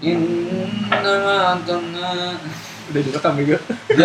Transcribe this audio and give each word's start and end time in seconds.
Inna 0.00 1.60
tengah 1.68 2.40
Udah 2.88 3.00
direkam 3.04 3.36
juga. 3.36 3.60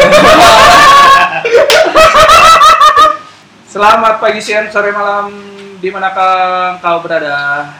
Selamat 3.71 4.19
pagi, 4.19 4.43
siang, 4.43 4.67
sore, 4.67 4.91
malam 4.91 5.31
di 5.79 5.87
manakah 5.87 6.75
kau 6.83 6.99
berada? 6.99 7.71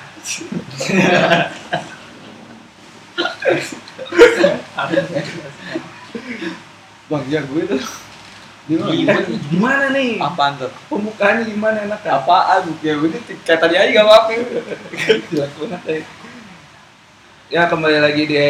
Bang, 7.12 7.24
ya 7.28 7.44
gue 7.44 7.64
tuh 7.68 7.84
Di 8.66 8.80
mana? 8.80 8.96
Eh, 8.96 9.40
gimana 9.52 9.92
nih? 9.92 10.24
Apaan 10.24 10.56
tuh? 10.56 10.72
Pembukaannya 10.88 11.52
gimana 11.52 11.84
enak 11.84 12.00
kan? 12.00 12.24
Apaan? 12.24 12.80
Ya 12.80 12.96
udah 12.96 13.20
kayak 13.44 13.60
tadi 13.60 13.76
aja 13.76 13.92
gak 13.92 14.08
apa-apa 14.08 14.32
banget 15.36 15.84
ya. 15.84 16.00
Ya 17.46 17.70
kembali 17.70 18.02
lagi 18.02 18.26
di 18.26 18.42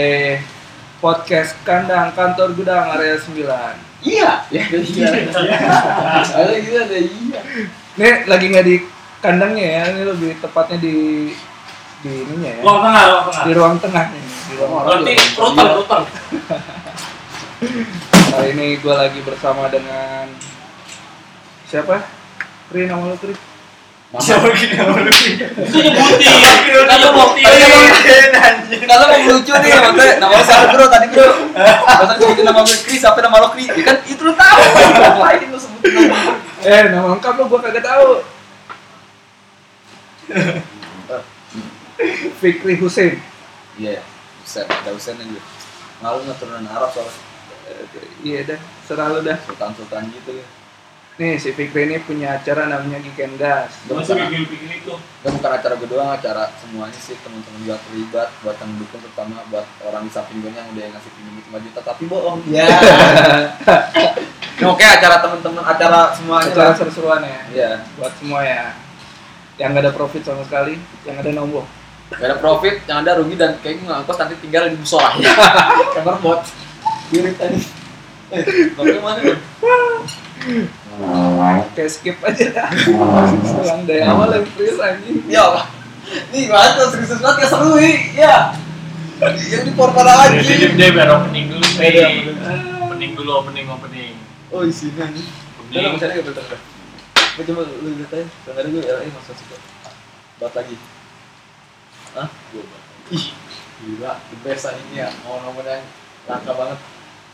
podcast 1.04 1.52
kandang 1.68 2.16
kantor 2.16 2.56
gudang 2.56 2.96
area 2.96 3.20
9 3.20 3.44
Iya 4.08 4.48
Ya 4.48 4.64
iya 4.72 5.08
Ada 6.32 6.56
gitu 6.64 6.80
ada 6.80 6.96
iya 7.04 7.40
Ini 8.00 8.24
lagi 8.24 8.46
nggak 8.56 8.64
di 8.64 8.76
kandangnya 9.20 9.68
ya, 9.68 9.82
ini 9.92 10.02
lebih 10.08 10.32
tepatnya 10.40 10.80
di 10.80 10.96
di 12.06 12.12
ininya 12.24 12.52
ya. 12.56 12.62
Ruang 12.62 12.80
tengah, 12.86 13.04
ruang 13.04 13.26
tengah. 13.26 13.44
Di 13.44 13.52
ruang 13.58 13.76
tengah 13.82 14.06
nih. 14.14 14.24
Di 14.30 14.54
ruang 14.62 14.84
Berarti 14.86 15.14
router, 15.42 15.68
router. 15.74 16.02
Hari 18.32 18.50
ini 18.56 18.68
gue 18.78 18.96
lagi 18.96 19.20
bersama 19.26 19.66
dengan 19.74 20.30
siapa? 21.66 22.06
Pri 22.70 22.86
nama 22.86 23.10
lu 23.10 23.18
Pri? 23.18 23.55
Siapa 24.16 24.48
gini? 24.52 24.76
Itu 24.76 25.78
nyebutin. 25.78 26.32
Kalau 26.88 27.10
mau 27.12 27.28
Kalau 28.86 29.06
mau 29.06 29.20
lucu 29.28 29.52
nih 29.52 29.70
maksudnya 29.74 30.16
Nama 30.18 30.38
siapa 30.40 30.66
bro 30.72 30.86
tadi 30.88 31.08
bro 31.10 31.28
Masa 31.52 32.14
sebutin 32.16 32.44
nama 32.44 32.60
gue 32.62 32.78
Kris 32.82 33.00
Sampai 33.00 33.22
nama 33.22 33.38
lo 33.40 33.48
Kris 33.52 33.68
Ya 33.70 33.84
kan 33.84 33.98
itu 34.04 34.22
lu 34.22 34.34
tau 34.34 34.60
Ngapain 34.62 35.48
lu 35.48 35.58
sebutin 35.58 35.92
nama? 36.06 36.20
Eh 36.62 36.84
nama 36.90 37.08
lengkap 37.12 37.34
lu 37.36 37.44
gue 37.46 37.60
kagak 37.62 37.84
tahu. 37.84 38.10
Fikri 42.38 42.76
Hussein. 42.78 43.20
Iya 43.76 44.00
Hussein 44.42 44.66
Ada 44.66 44.92
Hussein 44.92 45.16
aja 45.18 45.42
Malu 46.00 46.24
nggak 46.24 46.38
turunan 46.38 46.66
Arab 46.66 46.92
soalnya 46.92 47.16
Eh, 47.66 47.82
Iya 48.22 48.40
dah, 48.46 48.60
serah 48.86 49.10
lu 49.10 49.20
dah. 49.22 49.38
Sultan-sultan 49.42 50.14
gitu 50.14 50.38
ya 50.38 50.46
Nih 51.16 51.40
si 51.40 51.56
Fikri 51.56 51.88
ini 51.88 51.96
punya 52.04 52.36
acara 52.36 52.68
namanya 52.68 53.00
Giken 53.00 53.40
Gas. 53.40 53.72
Masih 53.88 54.20
bikin 54.52 54.68
itu. 54.68 55.00
Dan 55.24 55.40
bukan 55.40 55.52
acara 55.56 55.80
gue 55.80 55.88
doang, 55.88 56.12
acara 56.12 56.52
semuanya 56.60 57.00
sih 57.00 57.16
teman-teman 57.24 57.64
juga 57.64 57.80
terlibat 57.88 58.36
buat 58.44 58.60
yang 58.60 58.76
mendukung 58.76 59.00
terutama 59.00 59.40
buat 59.48 59.64
orang 59.88 60.04
di 60.04 60.12
samping 60.12 60.44
gue 60.44 60.52
yang 60.52 60.68
udah 60.76 60.84
ngasih 60.92 61.12
pinjam 61.16 61.56
5 61.56 61.64
juta 61.64 61.80
tapi 61.88 62.04
bohong. 62.12 62.44
Iya. 62.52 62.68
Oke 64.76 64.84
acara 64.84 65.24
teman-teman 65.24 65.64
acara 65.64 66.12
semuanya 66.20 66.52
Acara 66.52 66.72
seru-seruan 66.76 67.24
ya. 67.24 67.42
Iya. 67.48 67.72
Buat 67.96 68.14
semua 68.20 68.44
ya. 68.44 68.76
Yang 69.56 69.70
gak 69.72 69.84
ada 69.88 69.92
profit 69.96 70.22
sama 70.28 70.44
sekali, 70.44 70.76
yang 71.08 71.16
ada 71.16 71.32
nombok. 71.32 71.64
Gak 72.12 72.28
ada 72.28 72.38
profit, 72.44 72.76
yang 72.92 73.08
ada 73.08 73.24
rugi 73.24 73.40
dan 73.40 73.56
kayaknya 73.64 73.88
ngangkos 73.88 74.20
nanti 74.20 74.36
tinggal 74.44 74.68
di 74.68 74.76
musola. 74.76 75.16
Kamar 75.96 76.20
bot. 76.20 76.44
Kiri 77.08 77.32
tadi. 77.40 77.64
Eh, 78.36 78.44
bapaknya 78.76 79.00
mana? 79.00 79.22
Kayak 81.74 81.92
skip 81.92 82.18
aja 82.22 82.46
dah. 82.54 82.70
Dari 83.88 84.04
awal 84.06 84.30
yang 84.36 84.46
serius 84.54 84.78
anjing. 84.78 85.18
Ya 85.26 85.42
Allah. 85.48 85.66
Nih 86.30 86.46
banget 86.46 86.94
serius 86.94 87.18
banget 87.18 87.38
ya 87.42 87.48
seru 87.50 87.72
nih. 87.80 87.98
Ya. 88.14 88.36
Yang 89.50 89.64
di 89.66 89.72
portal 89.74 90.06
lagi. 90.06 90.44
Jadi 90.44 90.76
dia 90.76 90.90
biar 90.92 91.10
opening 91.10 91.50
dulu 91.50 91.66
Iya, 91.80 92.08
nih. 92.12 92.22
bener. 92.30 92.58
Opening 92.86 93.12
dulu, 93.16 93.32
opening, 93.42 93.66
opening. 93.72 94.14
Oh 94.52 94.62
isinya 94.62 95.10
nih. 95.10 95.26
Udah 95.26 95.66
Opening. 95.66 95.92
misalnya 95.98 96.16
gak 96.22 96.28
betul 96.30 96.46
Gue 97.36 97.44
coba 97.52 97.62
lu 97.68 97.90
lihat 98.00 98.12
aja. 98.16 98.26
Kadang 98.48 98.72
gue 98.72 98.84
LA 98.84 99.08
masuk 99.12 99.36
suka. 99.36 99.58
Bat 100.40 100.54
lagi. 100.56 100.76
Hah? 102.16 102.28
Ih, 103.12 103.26
gila, 103.84 104.12
the 104.32 104.38
best 104.40 104.72
ini 104.72 105.04
ya. 105.04 105.12
Mau 105.28 105.44
nomor 105.44 105.68
yang 105.68 105.84
langka 106.28 106.52
banget. 106.56 106.80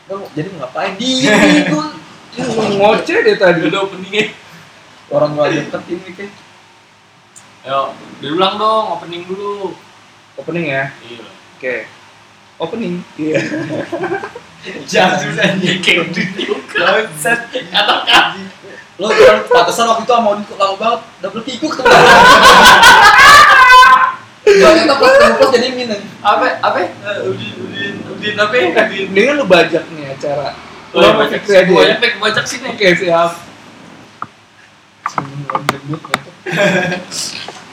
Lu 0.10 0.26
jadi 0.34 0.50
ngapain? 0.58 0.98
Di 0.98 1.10
gue. 1.70 1.88
Ngoceh 2.40 3.18
dia 3.28 3.36
tadi. 3.36 3.68
Udah 3.68 3.84
openingnya. 3.84 4.32
Orang 5.12 5.36
gua 5.36 5.52
deket 5.52 5.84
ini 5.92 6.12
kayak. 6.16 6.34
Ayo, 7.62 7.94
diulang 8.24 8.58
dong, 8.58 8.98
opening 8.98 9.28
dulu. 9.28 9.76
Opening 10.40 10.66
ya. 10.72 10.84
Iya. 11.06 11.26
Oke. 11.60 11.76
Opening. 12.58 13.06
Iya. 13.20 13.38
Jangan 14.92 15.18
susah 15.22 15.58
kayak 15.58 16.10
gitu 16.14 16.30
juga. 16.38 17.06
Atau 17.74 17.98
kan? 18.06 18.38
Lo 19.02 19.10
kan 19.10 19.42
pantesan 19.50 19.90
waktu 19.90 20.06
itu 20.06 20.14
mau 20.22 20.38
ikut 20.38 20.58
lama 20.62 20.76
banget, 20.78 21.02
double 21.26 21.42
kikuk 21.42 21.74
tuh. 21.74 21.86
Ternyata 24.46 24.94
pas 25.02 25.14
ketemu 25.18 25.46
jadi 25.50 25.70
minum. 25.74 26.02
Apa? 26.22 26.46
Apa? 26.62 26.78
Eh, 26.86 27.30
Udin, 27.30 27.54
Udin, 27.58 27.94
Udin 28.06 28.34
apa? 28.38 28.54
Udin. 28.54 29.06
Mendingan 29.10 29.36
lu 29.42 29.46
bajak 29.50 29.84
nih 29.98 30.14
acara. 30.92 31.08
Oh, 31.08 31.16
Lu 31.16 31.24
iya, 31.24 31.40
Fikri 31.40 31.56
aja. 31.56 31.72
ya? 31.72 31.96
Pek, 32.04 32.14
bajak 32.20 32.46
sini. 32.48 32.68
Oke 32.76 32.88
siap. 33.00 33.32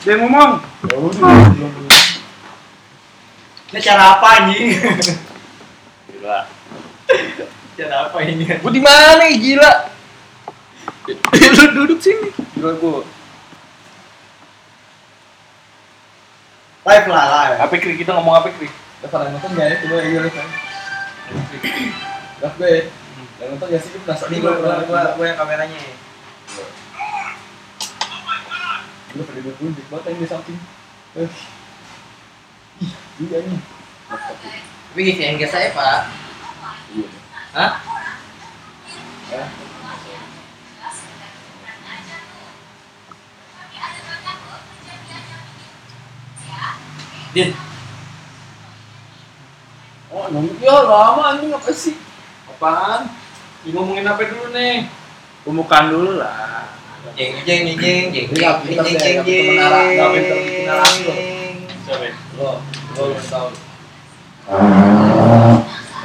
Dia 0.07 0.15
ngomong. 0.23 0.51
Ini 3.69 3.79
cara 3.85 4.05
apa 4.17 4.27
anjing? 4.41 4.79
Gila. 6.09 6.39
Cara 7.79 7.97
apa 8.09 8.19
ini? 8.25 8.45
Gue 8.49 8.73
di 8.73 8.83
mana 8.83 9.19
nih 9.23 9.39
gila? 9.39 9.73
lu 11.59 11.65
duduk 11.75 12.01
sini. 12.01 12.31
Gila 12.57 12.73
gua. 12.81 13.03
Live 16.89 17.09
lah, 17.13 17.25
live. 17.29 17.57
Apa 17.61 17.75
kri 17.77 18.01
kita 18.01 18.17
ngomong 18.17 18.41
apa 18.41 18.49
kri? 18.57 18.73
Udah 19.05 19.09
pada 19.13 19.29
nonton 19.29 19.53
gak 19.53 19.69
ya? 19.69 19.77
Coba 19.85 19.95
ya 20.01 20.21
lihat 20.25 20.33
kan. 20.33 20.49
Gak 22.41 22.53
gue. 22.57 22.75
Yang 23.39 23.49
nonton 23.55 23.67
gak 23.71 23.83
sih? 23.87 23.91
Gue 23.95 24.03
penasaran. 24.03 24.31
Ini 24.35 24.39
gua, 24.43 24.55
gua, 24.59 24.75
gua, 24.83 25.03
gua 25.15 25.27
yang 25.31 25.39
kameranya. 25.39 25.79
Gue 29.15 29.25
banget 29.89 30.05
yang 30.11 30.19
di 30.19 30.27
samping. 30.27 30.59
Eh. 31.15 31.31
Ih, 32.83 32.93
iya 33.23 33.39
nih. 33.47 33.61
Tapi 34.09 35.03
yang 35.15 35.39
ke 35.39 35.47
saya 35.47 35.71
pak, 35.71 36.11
Iya. 36.91 37.09
Hah? 37.55 37.73
Ya. 39.29 39.45
Din, 47.37 47.53
Oh, 50.09 50.25
nunggu 50.33 50.57
ya 50.65 50.73
lama 50.89 51.37
anjing 51.37 51.53
apa 51.53 51.69
sih? 51.69 51.93
Apaan? 52.49 53.13
Di 53.67 53.75
ngomongin 53.75 54.07
apa 54.07 54.23
dulu 54.23 54.55
nih? 54.55 54.87
Pembukaan 55.43 55.91
dulu 55.91 56.23
lah. 56.23 56.71
jeng 57.19 57.35
jeng 57.43 57.75
jeng 57.75 58.15
jeng 58.15 58.15
jeng 58.15 58.31
jeng 58.31 58.39
jeng 58.39 58.39
jeng 58.39 58.39
nggak 58.39 58.63
pinter 58.63 58.87
bikin 58.87 59.27
jeng. 59.27 59.67
narasi 60.67 61.03
lo. 61.03 61.15
Siapa? 61.83 62.07
ya? 62.07 62.15
Lo, 62.39 62.63
lo 62.95 63.03
belum 63.11 63.27
tahu. 63.27 63.51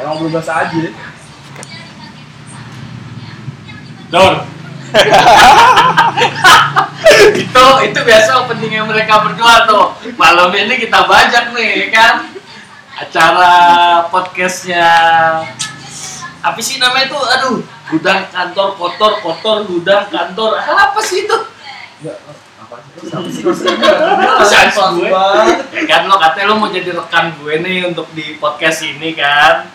Emang 0.01 0.17
belum 0.17 0.33
bahasa 0.33 0.65
aja. 0.65 0.81
Dor. 4.09 4.33
itu 7.37 7.65
itu 7.85 7.99
biasa 8.01 8.31
openingnya 8.45 8.81
mereka 8.89 9.21
berdua 9.21 9.69
tuh. 9.69 9.93
Malam 10.17 10.49
ini 10.57 10.81
kita 10.81 11.05
bajak 11.05 11.53
nih 11.53 11.85
ya 11.85 11.93
kan. 11.93 12.33
Acara 12.93 13.53
podcastnya 14.09 14.85
apa 16.44 16.60
sih 16.60 16.75
namanya 16.75 17.07
itu? 17.07 17.16
Aduh, 17.16 17.63
gudang 17.88 18.28
kantor 18.28 18.75
kotor 18.75 19.24
kotor 19.24 19.63
gudang 19.63 20.12
kantor. 20.12 20.60
Apa 20.60 21.00
sih 21.00 21.24
itu? 21.24 21.38
Apa 22.60 23.24
sih? 23.31 23.48
Gue? 23.48 25.07
Ya 25.72 25.86
kan 25.88 26.12
lo 26.12 26.19
katanya 26.19 26.51
lo 26.51 26.60
mau 26.60 26.68
jadi 26.68 26.92
rekan 26.92 27.31
gue 27.40 27.63
nih 27.63 27.88
untuk 27.88 28.12
di 28.12 28.36
podcast 28.44 28.84
ini 28.84 29.16
kan. 29.16 29.72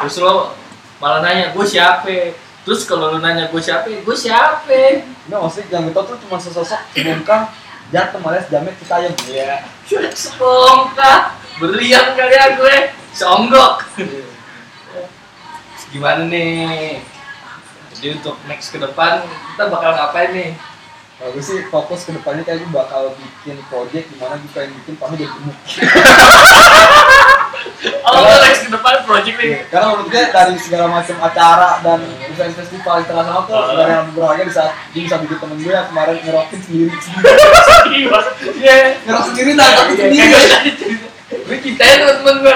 Terus 0.00 0.24
lo 0.24 0.56
malah 1.04 1.20
nanya 1.20 1.52
gue 1.52 1.64
siapa? 1.68 2.32
Terus 2.64 2.88
kalau 2.88 3.12
lo 3.12 3.20
nanya 3.20 3.52
gue 3.52 3.60
siapa? 3.60 3.92
Gue 4.00 4.16
siapa? 4.16 5.04
Enggak, 5.28 5.40
maksudnya 5.44 5.84
yang 5.84 5.92
tau 5.92 6.08
tuh 6.08 6.16
cuma 6.24 6.40
sesosok 6.40 6.80
sebongkah 6.96 7.52
jatuh 7.92 8.22
malas 8.24 8.48
jamet 8.48 8.72
kita 8.80 9.04
yang 9.04 9.14
ya 9.28 9.60
sepongkah 10.16 11.36
berlian 11.60 12.16
kali 12.16 12.34
ya 12.40 12.56
gue. 12.56 12.76
Songgok 13.12 13.84
gimana 15.90 16.22
nih? 16.24 17.02
Jadi 17.90 18.16
untuk 18.16 18.38
next 18.46 18.70
ke 18.70 18.78
depan 18.78 19.22
kita 19.52 19.64
bakal 19.68 19.90
ngapain 19.92 20.30
nih? 20.32 20.50
Kalau 21.20 21.36
gue 21.36 21.44
sih 21.44 21.68
fokus 21.68 22.08
ke 22.08 22.16
depannya 22.16 22.40
kayak 22.42 22.64
gue 22.64 22.72
bakal 22.72 23.12
bikin 23.12 23.60
project 23.68 24.08
di 24.08 24.16
mana 24.16 24.40
gue 24.40 24.50
pengen 24.56 24.72
bikin 24.80 24.94
pamit 24.96 25.20
jadi 25.20 25.28
gemuk. 25.36 25.58
Project 29.10 29.42
nih. 29.42 29.66
Karena 29.68 29.86
menurut 29.90 30.06
gue 30.06 30.22
dari 30.22 30.54
segala 30.62 30.86
macam 30.86 31.16
acara 31.18 31.82
dan 31.82 31.98
event 32.24 32.54
festival 32.54 33.02
internasional 33.02 33.42
tuh 33.42 33.58
Oh. 33.58 33.74
dari 33.74 33.90
yang 33.90 34.06
berbahagia 34.14 34.44
bisa 34.46 34.62
dia 34.94 35.02
bisa 35.02 35.16
bikin 35.18 35.38
temen 35.42 35.58
gue 35.58 35.72
yang 35.74 35.88
kemarin 35.90 36.16
ngerokin 36.22 36.60
sendiri. 36.62 36.94
Iya. 37.90 38.76
ngerok 39.02 39.24
sendiri 39.34 39.50
tapi 39.58 39.92
Iya, 40.14 40.24
sendiri. 40.30 40.94
Gue 41.42 41.56
ceritain 41.58 41.96
temen-temen 42.00 42.36
gue 42.38 42.54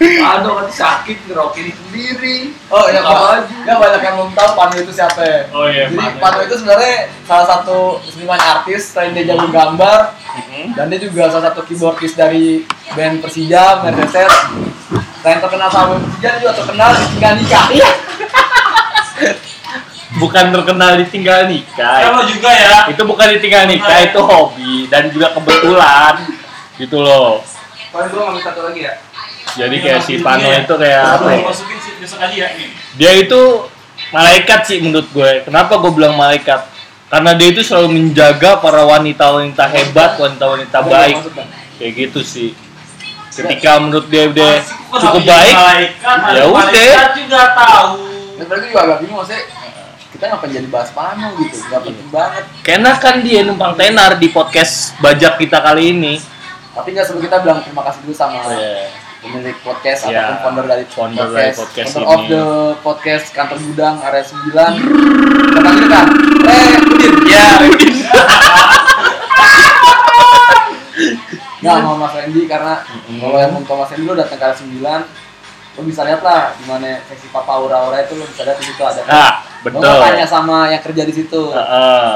Aduh 0.00 0.52
kan 0.56 0.68
sakit 0.72 1.28
ngerokin 1.28 1.68
sendiri. 1.70 2.56
oh 2.72 2.88
ya 2.88 3.04
Nggak 3.04 3.12
pak 3.12 3.36
ya 3.68 3.74
banyak 3.76 4.00
yang 4.00 4.14
belum 4.16 4.32
tahu 4.32 4.50
Panu 4.56 4.74
itu 4.80 4.92
siapa 4.96 5.20
ya 5.20 5.40
Oh 5.52 5.68
iya, 5.68 5.92
jadi 5.92 6.00
Panu. 6.00 6.16
Panu 6.18 6.38
itu 6.40 6.54
sebenarnya 6.56 6.94
salah 7.28 7.46
satu 7.46 7.78
seniman 8.08 8.40
artis 8.40 8.96
selain 8.96 9.12
dia 9.12 9.28
jago 9.28 9.44
gambar 9.46 10.16
dan 10.72 10.84
dia 10.88 10.98
juga 10.98 11.28
salah 11.28 11.52
satu 11.52 11.60
keyboardis 11.62 12.16
dari 12.16 12.64
band 12.92 13.20
Persija 13.20 13.84
Mercedes 13.84 14.32
selain 15.20 15.38
terkenal 15.38 15.68
sama 15.68 15.86
band 15.92 16.02
Persija 16.08 16.28
dia 16.32 16.40
juga 16.40 16.52
terkenal 16.56 16.88
di 16.90 17.04
tinggal 17.12 17.32
nikah 17.36 17.64
iya 17.70 17.90
Bukan 20.10 20.50
terkenal 20.50 20.98
ditinggal 20.98 21.46
nikah. 21.46 22.02
Kalau 22.02 22.26
juga 22.26 22.50
ya. 22.50 22.90
Itu 22.90 23.06
bukan 23.06 23.30
ditinggal 23.30 23.70
nikah, 23.70 23.98
itu 24.02 24.18
hobi 24.18 24.90
dan 24.90 25.06
juga 25.14 25.30
kebetulan 25.30 26.18
gitu 26.76 26.98
loh. 26.98 27.38
Paling 27.94 28.10
gue 28.10 28.18
ngambil 28.18 28.42
satu 28.42 28.60
lagi 28.66 28.90
ya. 28.90 28.94
Jadi 29.56 29.76
kayak 29.80 30.00
si 30.04 30.14
Pano 30.20 30.48
itu 30.48 30.74
kayak 30.76 31.02
apa 31.18 31.28
ya? 31.34 31.42
Sih 31.50 32.38
ya. 32.38 32.48
Dia 32.96 33.12
itu 33.16 33.40
malaikat 34.10 34.60
sih 34.66 34.78
menurut 34.82 35.08
gue. 35.10 35.46
Kenapa 35.46 35.78
gue 35.78 35.92
bilang 35.94 36.14
malaikat? 36.14 36.66
Karena 37.10 37.34
dia 37.34 37.50
itu 37.50 37.66
selalu 37.66 37.88
menjaga 37.90 38.62
para 38.62 38.86
wanita-wanita 38.86 39.64
hebat, 39.66 40.14
wanita-wanita 40.14 40.78
baik. 40.86 41.16
Kayak 41.78 41.92
gitu 42.06 42.20
sih. 42.22 42.50
Ketika 43.30 43.78
menurut 43.82 44.06
dia 44.10 44.26
udah 44.30 44.54
cukup 44.90 45.22
baik, 45.22 45.54
ya 46.34 46.42
udah. 46.46 46.66
malaikat 46.66 47.10
juga 47.18 47.42
tahu. 47.54 47.90
Dan 48.38 48.44
berarti 48.46 48.66
juga 48.70 48.80
agak 48.86 48.98
bingung 49.02 49.18
maksudnya 49.22 49.42
kita 50.10 50.24
ngapain 50.36 50.52
jadi 50.52 50.68
bahas 50.68 50.90
Panu 50.92 51.28
gitu 51.40 51.56
nggak 51.64 51.80
penting 51.86 52.08
banget 52.12 52.44
Karena 52.60 52.90
kan 52.98 53.24
dia 53.24 53.40
numpang 53.40 53.72
tenar 53.72 54.20
di 54.20 54.28
podcast 54.28 54.92
bajak 55.00 55.40
kita 55.40 55.62
kali 55.64 55.96
ini. 55.96 56.14
tapi 56.70 56.94
nggak 56.94 57.02
sebelum 57.08 57.24
kita 57.24 57.36
bilang 57.42 57.58
terima 57.64 57.82
kasih 57.88 58.00
dulu 58.04 58.14
sama 58.14 58.46
Iya. 58.52 59.09
Pemilik 59.20 59.56
podcast 59.60 60.00
Ya, 60.04 60.24
ataupun 60.26 60.40
founder 60.42 60.64
dari 60.66 60.84
founder 60.86 61.28
dari 61.28 61.52
podcast 61.52 61.90
founder 61.92 62.02
ini. 62.02 62.10
of 62.10 62.20
the 62.26 62.44
podcast 62.80 63.26
kantor 63.30 63.58
gudang 63.62 63.96
area 64.00 64.24
9 64.24 64.48
Kata 65.50 65.70
gitu 65.70 65.88
kan 65.88 66.06
eh 66.44 66.74
Udin 66.82 67.14
Ya, 67.26 67.46
nggak 71.60 71.76
mau 71.78 71.92
Mas 71.94 72.12
Randy 72.12 72.44
karena 72.46 72.80
Mm-mm. 72.82 73.20
kalau 73.20 73.36
yang 73.36 73.52
mau 73.54 73.76
Mas 73.76 73.92
Randy 73.92 74.04
lo 74.04 74.14
datang 74.14 74.36
ke 74.36 74.44
area 74.46 74.56
9 74.56 74.80
lo 75.70 75.86
bisa 75.86 76.00
lihat 76.02 76.20
lah 76.20 76.50
di 76.52 76.64
mana 76.64 76.98
seksi 77.04 77.28
Papa 77.30 77.52
Aura 77.54 77.76
Aura 77.78 78.00
itu 78.00 78.16
lo 78.16 78.24
bisa 78.24 78.42
lihat 78.42 78.56
di 78.56 78.66
situ 78.66 78.80
ada 78.80 79.00
ah, 79.06 79.32
Lo 79.60 79.68
betul. 79.68 79.78
nggak 79.78 80.00
tanya 80.02 80.26
sama 80.26 80.56
yang 80.66 80.80
kerja 80.80 81.02
di 81.04 81.14
situ 81.14 81.40
Heeh. 81.46 82.12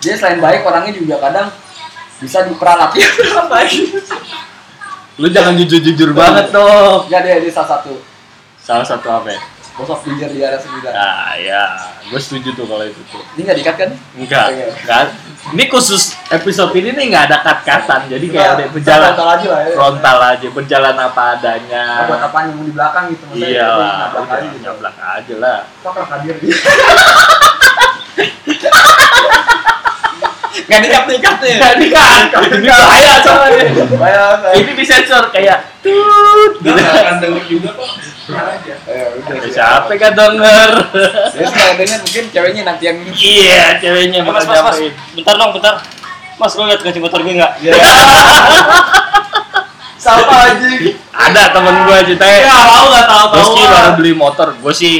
dia 0.00 0.14
selain 0.16 0.40
baik 0.40 0.64
orangnya 0.64 0.90
juga 0.90 1.20
kadang 1.20 1.48
bisa 2.18 2.42
diperalat 2.42 2.90
ya 2.94 3.08
baik 3.46 3.92
Lu 5.18 5.26
jangan 5.28 5.54
jujur-jujur 5.54 6.10
banget 6.12 6.50
dong. 6.50 7.06
ya 7.08 7.18
dia 7.20 7.38
dia 7.38 7.50
salah 7.50 7.76
satu 7.76 7.98
Salah 8.56 8.84
satu 8.84 9.08
apa 9.08 9.28
ya? 9.28 9.40
bos 9.74 9.86
of 9.88 10.02
Ginger 10.02 10.26
di 10.26 10.42
area 10.42 10.58
9 10.58 10.90
Ah 10.90 11.38
ya, 11.38 11.62
gue 12.04 12.18
setuju 12.18 12.50
tuh 12.52 12.66
kalau 12.66 12.82
itu 12.82 12.98
tuh. 13.06 13.22
ini 13.32 13.46
nggak 13.46 13.58
dikat 13.58 13.74
kan 13.78 13.90
Enggak, 14.12 14.46
enggak. 14.50 15.14
Ini 15.48 15.64
khusus 15.66 16.18
episode 16.28 16.74
ini 16.74 16.90
nih 16.90 17.04
nggak 17.08 17.24
ada 17.30 17.36
cut-cutan, 17.40 18.10
jadi 18.10 18.26
kayak 18.26 18.50
udah 18.58 18.68
berjalan 18.74 19.06
frontal 19.06 19.28
aja 19.30 19.46
lah 19.46 19.60
ya 19.62 19.70
frontal 19.78 20.18
aja, 20.20 20.46
berjalan 20.50 20.96
apa 20.98 21.22
adanya. 21.32 21.84
Nah, 21.86 22.06
buat 22.10 22.20
apa 22.20 22.38
nyambung 22.42 22.66
di 22.66 22.74
belakang 22.74 23.04
gitu 23.08 23.22
maksudnya 23.24 23.48
Iya 23.48 23.66
lah, 23.70 23.94
nyablak 24.10 24.26
aja 24.28 24.46
gitu. 24.50 24.58
nyablak 24.66 24.96
aja 24.98 25.34
lah. 25.38 25.58
Kok 25.78 25.94
hadir 26.10 26.36
dia 26.42 26.56
nggak 30.68 30.80
dikat 30.82 31.04
dikat 31.08 31.36
nih 31.40 31.56
Jadi 31.56 31.86
kan, 31.88 32.22
ini 32.28 32.68
bahaya 32.68 33.14
soalnya. 33.18 33.64
bayar 33.90 34.36
Ini 34.52 34.70
disensor 34.74 35.24
kayak 35.28 35.64
tut. 35.80 36.60
Gitu. 36.60 36.76
akan 36.76 37.16
denger 37.18 37.42
juga 37.46 37.70
kok. 37.72 37.88
Aja. 38.28 38.74
ya 38.84 39.04
udah 39.10 39.48
Siapa 39.48 39.88
kan 39.96 40.12
denger? 40.12 40.70
ya 41.32 41.48
yang 41.48 41.76
denger 41.78 41.98
mungkin 41.98 42.24
ceweknya 42.28 42.62
nanti 42.62 42.84
yang 42.84 43.00
Iya, 43.08 43.80
ceweknya 43.80 44.20
mas, 44.20 44.44
mas, 44.44 44.60
mas. 44.60 44.78
Bentar 45.12 45.34
dong, 45.34 45.56
bentar. 45.56 45.80
Mas, 46.36 46.52
lo 46.52 46.62
liat 46.62 46.78
kunci 46.78 47.00
motor 47.00 47.18
gue 47.18 47.34
nggak? 47.34 47.52
sama 49.98 50.22
aja 50.46 50.68
Ada 51.10 51.42
temen 51.50 51.74
gue 51.82 51.96
ceritanya. 52.06 52.38
Ya, 52.38 52.54
tahu 52.62 52.86
nggak 52.86 53.06
tahu 53.08 53.24
Gue 53.26 53.40
tahu. 53.40 53.50
sih 53.50 53.64
baru 53.66 53.90
beli 53.96 54.12
motor, 54.14 54.48
gue 54.54 54.72
sih 54.72 54.96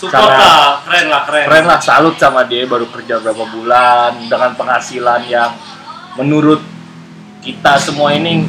Support 0.00 0.16
Sama- 0.16 0.32
lah, 0.32 0.80
keren 0.80 1.06
lah, 1.06 1.22
keren. 1.28 1.44
keren 1.44 1.64
lah 1.66 1.76
salut 1.78 2.16
sama 2.16 2.40
dia 2.42 2.64
baru 2.64 2.88
kerja 2.88 3.20
berapa 3.20 3.44
bulan 3.46 4.16
dengan 4.24 4.56
penghasilan 4.56 5.28
yang 5.28 5.52
menurut 6.16 6.64
kita 7.40 7.76
semua 7.76 8.08
ini 8.10 8.48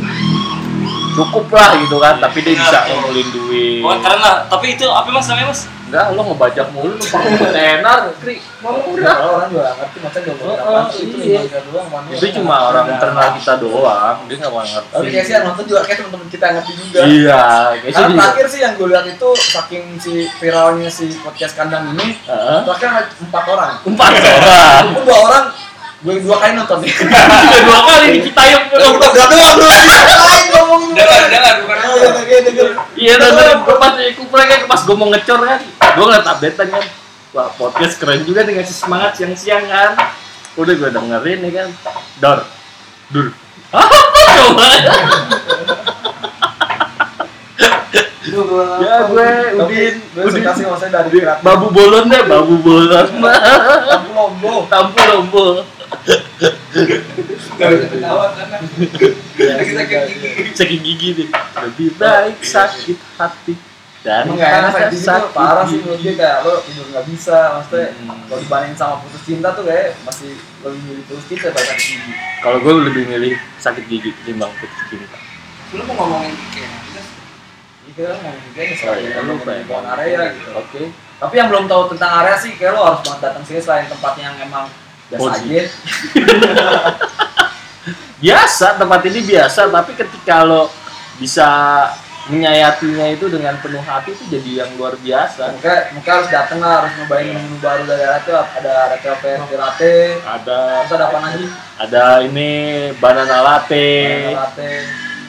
cukup 1.11 1.51
lah 1.51 1.75
gitu 1.77 1.99
kan 1.99 2.17
tapi 2.17 2.39
dia 2.39 2.55
Iya, 2.55 2.61
bisa 2.61 2.77
ngumpulin 2.87 3.27
duit 3.29 3.83
Oh, 3.83 3.99
keren 3.99 4.19
lah. 4.19 4.47
Tapi 4.47 4.65
itu 4.71 4.87
apa 4.87 5.07
mas 5.07 5.27
namanya 5.27 5.51
mas? 5.51 5.61
Enggak 5.91 6.05
lo 6.15 6.21
ngebajak 6.23 6.67
mulu 6.71 6.95
lo 6.95 7.03
pakai 7.03 7.35
tenar 7.51 7.99
kri 8.23 8.39
mau 8.63 8.79
udah 8.79 9.15
orang 9.27 9.47
juga 9.51 9.75
ngerti 9.75 9.97
maksudnya 9.99 10.23
gak 10.31 10.39
Oh, 10.41 10.55
mau 10.55 10.71
oh, 10.71 10.83
itu 10.87 11.03
itu 11.03 11.17
iya. 11.35 11.59
doang 11.67 11.87
itu 12.07 12.25
cuma 12.39 12.55
orang 12.71 12.85
internal 12.95 13.27
kita 13.35 13.53
doang 13.59 14.15
dia 14.31 14.35
nggak 14.39 14.51
mau 14.55 14.63
tapi 14.63 14.79
ngerti 14.79 15.09
kayaknya 15.11 15.33
yang 15.35 15.45
nonton 15.51 15.65
juga 15.67 15.79
kayak 15.83 15.97
teman-teman 15.99 16.27
kita 16.31 16.43
yang 16.47 16.55
ngerti 16.55 16.73
juga. 16.79 16.99
Iya 17.03 17.43
kayaknya 17.75 17.91
Karena 17.99 18.15
terakhir 18.15 18.45
sih 18.47 18.59
yang 18.63 18.73
gue 18.79 18.87
lihat 18.87 19.05
itu 19.11 19.29
saking 19.35 19.83
si 19.99 20.13
viralnya 20.39 20.89
si 20.89 21.05
podcast 21.19 21.53
kandang 21.59 21.83
ini 21.91 22.07
Heeh. 22.23 22.59
terakhir 22.63 22.87
ada 22.87 23.01
empat 23.11 23.43
orang. 23.51 23.71
Empat 23.83 24.11
orang? 24.15 24.83
Dua 25.03 25.17
orang 25.27 25.45
gue 26.01 26.15
dua 26.25 26.35
kali 26.41 26.51
nonton. 26.57 26.77
Nih 26.83 27.61
dua 27.61 27.79
kali 27.85 28.05
di 28.17 28.19
Citayam 28.25 28.61
Udah 28.73 28.89
udah 28.97 29.09
doang 29.13 29.55
lu 29.61 29.67
lain 30.25 30.45
ngomong 30.49 30.81
Dengar, 30.97 31.21
dengar, 31.29 31.55
bukan 31.61 31.77
iya, 32.97 33.13
dan 33.17 33.33
gue 33.37 33.75
pas 33.77 33.93
kumpulnya 34.17 34.47
kan 34.47 34.59
pas 34.69 34.81
gue 34.83 34.95
mau 34.95 35.07
ngecor 35.11 35.39
kan, 35.43 35.59
gue 35.71 36.03
ngeliat 36.05 36.25
updatean 36.27 36.67
kan, 36.69 36.83
wah 37.35 37.49
podcast 37.55 37.95
keren 37.99 38.23
juga 38.23 38.43
nih 38.47 38.59
ngasih 38.61 38.75
semangat 38.75 39.17
siang-siang 39.19 39.65
kan, 39.67 39.95
udah 40.55 40.73
gue 40.75 40.89
dengerin 40.91 41.39
nih 41.43 41.51
kan, 41.51 41.67
dor, 42.19 42.39
dur, 43.11 43.27
apa 43.75 44.21
coba? 44.31 44.67
Ya, 48.81 48.95
gue, 49.11 49.27
Udin, 49.59 49.95
gue 49.99 50.23
Udin. 50.23 50.33
suka 50.39 50.51
sih 50.55 50.63
maksudnya 50.63 51.03
dari 51.03 51.19
Babu 51.43 51.67
bolon 51.73 52.07
deh, 52.07 52.23
babu 52.29 52.55
bolon, 52.63 53.07
Lampu 53.19 54.11
lombo. 54.15 54.53
Tampu 54.71 54.99
lombo. 55.03 55.45
Sakit 59.41 60.07
gigi. 60.07 60.51
Sakit 60.53 60.79
gigi 60.81 61.09
nih, 61.15 61.27
lebih 61.61 61.89
baik 61.95 62.37
sakit 62.41 62.97
hati 63.17 63.53
dan 64.01 64.25
Emang 64.25 64.41
gak 64.41 64.49
enak 64.49 64.71
sakit 64.89 65.29
parah 65.29 65.61
sih 65.63 65.77
gigi. 65.77 65.85
menurut 65.85 66.01
dia 66.01 66.13
kayak 66.17 66.37
lo 66.41 66.57
tidur 66.65 66.89
gak 66.89 67.05
bisa 67.05 67.37
maksudnya 67.53 67.93
Hmm. 67.93 68.17
kalau 68.25 68.41
dibandingin 68.41 68.73
sama 68.73 68.95
putus 68.97 69.21
cinta 69.21 69.53
tuh 69.53 69.61
kayak 69.61 69.93
masih 70.01 70.33
lebih 70.65 70.81
milih 70.81 71.03
putus 71.05 71.25
cinta 71.29 71.53
daripada 71.53 71.69
sakit 71.69 71.85
gigi 71.85 72.11
Kalau 72.41 72.57
gue 72.57 72.73
lebih 72.81 73.03
milih 73.05 73.33
sakit 73.61 73.83
gigi 73.85 74.09
ketimbang 74.11 74.49
putus 74.57 74.81
cinta. 74.89 75.17
Lu 75.71 75.85
mau 75.85 75.93
ngomongin 76.01 76.33
gigi 76.33 76.59
ya? 76.59 76.69
Kita 77.93 78.01
ngomongin 78.17 78.41
Oh 78.41 78.57
iya, 78.57 78.73
soal 78.73 78.97
lu 79.21 79.33
ngomongin 79.37 79.85
area 79.93 80.21
gitu 80.33 80.49
Oke. 80.55 80.81
tapi 81.21 81.33
yang 81.37 81.47
belum 81.53 81.69
tahu 81.69 81.83
tentang 81.93 82.11
area 82.17 82.33
sih 82.33 82.57
kayak 82.57 82.73
lo 82.73 82.81
harus 82.83 83.05
banget 83.05 83.21
datang 83.21 83.43
sini 83.45 83.61
selain 83.61 83.85
tempatnya 83.85 84.33
yang 84.33 84.49
emang 84.49 84.65
biasa 85.11 85.29
aja 85.35 85.61
Biasa 88.21 88.77
tempat 88.77 89.01
ini 89.09 89.25
biasa, 89.25 89.65
tapi 89.65 89.97
ketika 89.97 90.45
lo 90.45 90.69
bisa 91.17 91.49
menyayatinya 92.29 93.09
itu 93.09 93.25
dengan 93.25 93.57
penuh 93.57 93.81
hati 93.81 94.13
itu 94.13 94.23
jadi 94.29 94.61
yang 94.61 94.69
luar 94.77 94.93
biasa. 94.93 95.57
Mungkin 95.57 95.97
mungkin 95.97 96.11
harus 96.13 96.29
dateng 96.29 96.61
lah, 96.61 96.85
harus 96.85 96.93
nyobain 97.01 97.33
menu 97.33 97.57
baru 97.57 97.81
dari 97.81 98.05
itu 98.05 98.31
ada 98.37 98.93
velvet 98.93 99.41
latte, 99.57 100.21
Ada 100.21 100.85
terus 100.85 100.93
ada 101.01 101.05
apa 101.09 101.17
lagi? 101.17 101.45
ada 101.81 102.03
ini 102.21 102.49
banana 103.01 103.37
latte, 103.41 103.89
Banana 104.29 104.37
latte. 104.45 104.71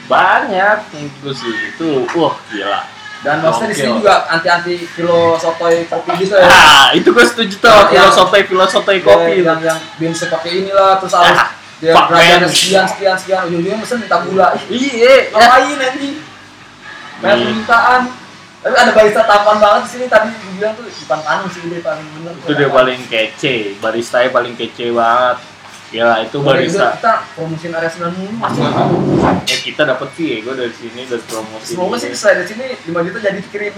banyak 0.05 0.77
itu 0.93 1.29
sih 1.33 1.53
itu, 1.73 1.89
wah 2.13 2.37
gila. 2.53 2.81
Dan 3.23 3.39
maksudnya 3.39 3.71
di 3.71 3.77
sini 3.77 3.91
juga 3.97 4.27
anti-anti 4.27 4.75
kilo 4.91 5.39
sotoy 5.39 5.87
kopi 5.87 6.11
gitu 6.19 6.35
ya. 6.35 6.43
Ah, 6.43 6.91
itu 6.91 7.07
gue 7.07 7.23
setuju 7.23 7.55
tuh 7.57 7.71
Yang- 7.71 8.11
filosofi 8.11 8.39
filosofi 8.45 8.95
kopi 8.99 9.33
yang 9.41 9.63
yang 9.63 9.79
beans 9.95 10.27
pakai 10.27 10.51
inilah 10.59 10.99
terus 10.99 11.15
harus 11.15 11.31
Ah, 11.33 11.49
dia 11.79 11.95
man. 11.95 12.43
sekian 12.45 12.83
sekian 12.83 13.15
sekian 13.15 13.39
ujung-ujungnya 13.47 13.79
mesen 13.79 13.97
minta 13.99 14.19
gula. 14.21 14.51
Iya, 14.67 14.91
ya. 14.91 15.15
Ngapain 15.31 15.79
anjing? 15.81 16.15
Kayak 17.17 17.33
Hmm. 17.33 17.43
permintaan. 17.45 18.01
Tapi 18.59 18.75
ada 18.75 18.91
barista 18.91 19.21
tampan 19.23 19.57
banget 19.59 19.81
di 19.83 19.89
sini 19.89 20.05
tadi 20.07 20.27
bilang 20.55 20.71
tuh 20.73 20.87
Ipan 20.87 21.19
Tanu 21.19 21.45
sih 21.47 21.67
dia 21.67 21.79
paling 21.79 22.07
bener. 22.15 22.31
itu 22.37 22.51
dia 22.53 22.69
paling 22.69 22.99
kece, 23.07 23.55
barista 23.77 24.23
paling 24.29 24.55
kece 24.55 24.91
banget. 24.91 25.37
Ya 25.93 26.17
itu 26.19 26.41
Boleh 26.41 26.65
barista. 26.65 26.97
kita 26.97 27.13
promosiin 27.31 27.69
area 27.71 27.85
90 27.87 28.33
masih 28.33 28.65
tahu. 28.65 28.95
Eh 29.45 29.59
kita 29.61 29.81
dapat 29.85 30.09
fee, 30.11 30.41
gue 30.41 30.51
dari 30.51 30.73
sini 30.73 31.05
dari 31.05 31.21
promosi. 31.21 31.71
Semoga 31.71 31.95
sih 31.95 32.09
bisa 32.09 32.33
dari 32.33 32.43
sini 32.43 32.65
5 32.83 33.05
juta 33.05 33.17
jadi 33.21 33.41
kirim. 33.45 33.71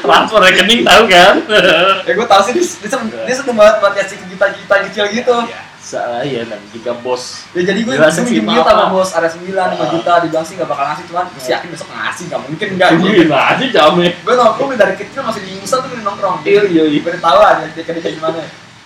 transfer 0.00 0.40
rekening 0.46 0.80
tahu 0.82 1.02
kan? 1.06 1.34
Ya 2.08 2.12
gue 2.12 2.26
tahu 2.26 2.40
sih 2.42 2.52
dia, 2.54 2.64
dia, 2.64 2.88
seneng, 2.90 3.08
dia 3.12 3.34
seneng 3.34 3.54
banget 3.54 3.74
buat 3.78 3.92
kasih 3.92 4.16
ke 4.16 4.26
kita-kita 4.26 4.74
kecil 4.88 5.04
gitu. 5.12 5.36
Salah 5.76 6.24
ya, 6.24 6.40
dan 6.42 6.56
juga 6.72 6.96
bos. 6.96 7.44
Ya 7.52 7.60
jadi 7.62 7.84
gue 7.84 7.92
duit 7.92 8.40
maaf, 8.40 8.64
sama 8.64 8.84
bos 8.88 9.12
area 9.12 9.28
9 9.28 9.44
5 9.44 9.92
juta 9.92 10.12
dibilang 10.24 10.46
sih 10.48 10.56
gak 10.56 10.64
bakal 10.64 10.84
ngasih 10.86 11.04
cuman 11.06 11.24
gue 11.28 11.44
yakin 11.44 11.68
besok 11.68 11.88
ngasih 11.92 12.24
gak 12.26 12.40
mungkin 12.40 12.68
enggak 12.72 12.90
Gila 12.96 13.40
aja 13.52 13.64
jamin. 13.68 14.12
gue 14.16 14.32
nongkrong 14.34 14.70
dari 14.74 14.96
kecil 14.96 15.20
masih 15.20 15.44
di 15.44 15.52
Musa 15.54 15.76
tuh 15.76 15.92
di 15.92 16.00
nongkrong 16.00 16.40
Iya 16.40 16.62
iya 16.64 16.84
iya. 16.88 16.98
gue 16.98 17.12
tahu 17.14 17.36
aja 17.38 17.68
dia 17.68 17.84
kayak 17.84 18.00
kayak 18.00 18.16
gimana 18.16 18.40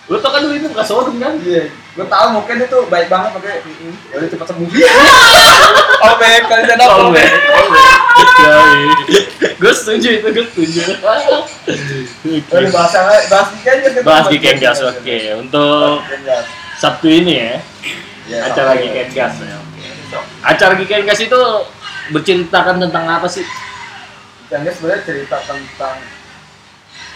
Lu 0.09 0.17
tau 0.17 0.33
kan 0.33 0.41
dulu 0.41 0.57
itu 0.57 0.67
bekas 0.73 0.89
showroom 0.89 1.21
kan? 1.21 1.37
iya 1.45 1.69
gue 1.99 2.07
tahu 2.07 2.27
mungkin 2.31 2.53
dia 2.63 2.67
tuh 2.71 2.87
baik 2.87 3.11
banget 3.11 3.35
makanya 3.35 3.59
udah 4.15 4.27
cepet 4.31 4.47
sembuh 4.47 4.67
oh 6.07 6.13
baik 6.15 6.43
kali 6.47 6.63
saya 6.63 6.77
Oh, 6.87 7.11
dapet 7.11 7.11
Be. 7.11 7.25
Gue 9.59 9.73
setuju 9.75 10.09
itu, 10.23 10.27
gue 10.31 10.45
setuju. 10.55 10.81
Bahas 12.71 12.91
yang 12.95 13.07
lain, 13.11 13.23
bahas 13.27 13.47
weekend 13.51 13.79
gas. 13.83 13.93
Bahas 13.99 14.25
and 14.31 14.59
Gas, 14.63 14.79
oke. 14.79 15.17
Untuk 15.43 15.99
Sabtu 16.79 17.07
ini 17.11 17.33
ya, 17.35 17.53
Ya, 18.31 18.47
acara 18.47 18.79
and 18.79 19.11
Gas 19.11 19.35
ya. 19.43 19.59
Acara 20.47 20.79
and 20.79 21.03
Gas 21.03 21.19
itu 21.19 21.39
berceritakan 22.15 22.79
tentang 22.79 23.03
apa 23.11 23.27
sih? 23.27 23.43
Weekend 23.43 24.63
gas 24.71 24.75
sebenarnya 24.79 25.03
cerita 25.03 25.37
tentang 25.43 25.99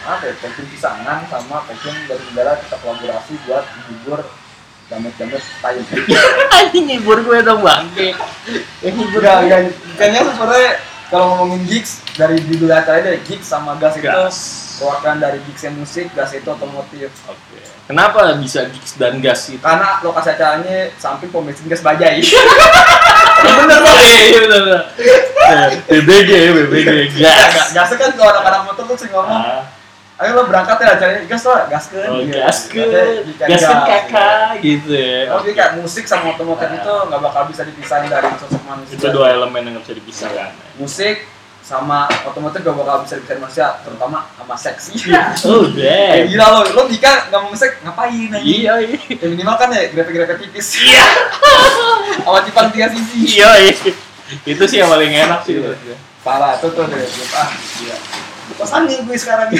apa 0.03 0.23
ya, 0.25 0.33
pensiun 0.37 0.67
pisangan 0.67 1.17
sama 1.27 1.63
pensiun 1.63 1.95
dari 2.05 2.23
negara 2.31 2.59
kita 2.59 2.75
kolaborasi 2.77 3.33
buat 3.45 3.63
menghibur 3.63 4.19
jamet-jamet 4.87 5.43
tayang. 5.59 5.87
Anjing 6.59 6.85
ngibur 6.85 7.23
gue 7.23 7.39
dong 7.39 7.63
bangke. 7.63 8.11
Yang 8.83 8.93
ngibur 8.93 9.19
Enggak, 9.23 9.37
enggak. 9.41 9.59
Weekendnya 9.87 10.21
sebenarnya 10.27 10.71
kalau 11.07 11.25
ngomongin 11.31 11.61
gigs 11.65 12.03
dari 12.13 12.37
judul 12.41 12.67
acara 12.67 12.99
deh 12.99 13.21
gigs 13.23 13.45
sama 13.45 13.77
gas 13.77 13.95
itu 13.95 14.09
perwakilan 14.73 15.17
dari 15.21 15.39
gigs 15.45 15.61
yang 15.63 15.75
musik, 15.77 16.11
gas 16.11 16.33
itu 16.33 16.45
otomotif. 16.45 17.09
Oke. 17.25 17.59
Kenapa 17.85 18.33
bisa 18.35 18.67
gigs 18.67 18.97
dan 18.97 19.23
gas 19.23 19.47
itu? 19.47 19.61
Karena 19.61 20.01
lokasi 20.01 20.35
acaranya 20.35 20.91
samping 20.97 21.31
pom 21.31 21.47
bensin 21.47 21.69
gas 21.69 21.79
bajai. 21.79 22.19
bener 23.63 23.79
loh. 23.79 23.95
Iya 24.03 24.39
bener. 24.41 24.61
bener. 24.67 24.81
Eh, 25.43 25.67
BBG, 25.85 26.31
BBG, 26.71 26.89
Ya, 27.19 27.31
gas. 27.51 27.71
gas 27.71 27.89
kan 27.93 28.11
kalau 28.15 28.31
anak-anak 28.31 28.61
motor 28.67 28.83
tuh 28.87 28.97
sering 28.97 29.13
ngomong, 29.13 29.31
Ah, 29.37 29.61
ayo 30.15 30.29
lo 30.33 30.45
berangkat 30.45 30.77
ya 30.77 30.89
acaranya 30.93 31.21
gas 31.25 31.43
lah, 31.43 31.65
gas 31.65 31.85
kan. 31.89 32.05
Oh, 32.07 32.21
Iya, 32.21 32.45
gas 32.45 32.59
ke, 32.67 32.85
gas 33.35 33.61
kan 33.61 33.79
kakak 33.83 34.61
gitu 34.61 34.93
ya. 34.93 35.33
Oh, 35.33 35.41
jadi 35.41 35.53
kayak 35.53 35.71
musik 35.77 36.05
sama 36.05 36.31
otomotif 36.31 36.69
itu 36.69 36.93
nggak 37.09 37.21
bakal 37.23 37.43
bisa 37.49 37.65
dipisahin 37.65 38.07
dari 38.07 38.29
sosok 38.37 38.61
manusia. 38.63 38.93
Itu 38.93 39.07
dua 39.09 39.33
elemen 39.33 39.61
yang 39.63 39.73
nggak 39.73 39.83
bisa 39.83 39.95
dipisahkan. 39.97 40.49
Musik 40.77 41.17
sama 41.63 42.05
otomotif 42.27 42.59
gak 42.59 42.75
bakal 42.75 43.07
bisa 43.07 43.15
dipisahin 43.15 43.39
manusia, 43.39 43.67
terutama 43.81 44.27
sama 44.35 44.53
seksi. 44.53 44.93
Oh 45.47 45.63
Eh, 45.65 45.71
damn. 45.73 46.27
gila 46.29 46.45
lo, 46.51 46.59
lo 46.69 46.81
nikah 46.85 47.31
nggak 47.31 47.39
mau 47.39 47.49
musik 47.49 47.71
ngapain 47.81 48.29
aja? 48.29 48.43
Iya 48.43 48.73
iya. 48.83 48.97
Ya 49.15 49.27
minimal 49.27 49.55
kan 49.55 49.71
ya 49.71 49.87
grepe-grepe 49.89 50.35
tipis. 50.37 50.77
Iya. 50.77 51.05
Sama 52.23 52.39
cipan 52.43 52.67
tiga 52.69 52.91
sisi. 52.91 53.39
Iya 53.39 53.49
iya. 53.59 53.75
Itu 54.45 54.63
sih 54.67 54.77
yang 54.77 54.91
paling 54.91 55.09
enak 55.09 55.41
sih. 55.41 55.57
gue. 55.57 55.95
Parah, 56.19 56.55
itu 56.55 56.67
tuh 56.69 56.83
deh. 56.85 56.99
Ah. 57.33 57.49
Pesan 58.53 58.85
nih 58.85 58.99
gue 59.01 59.15
sekarang 59.15 59.47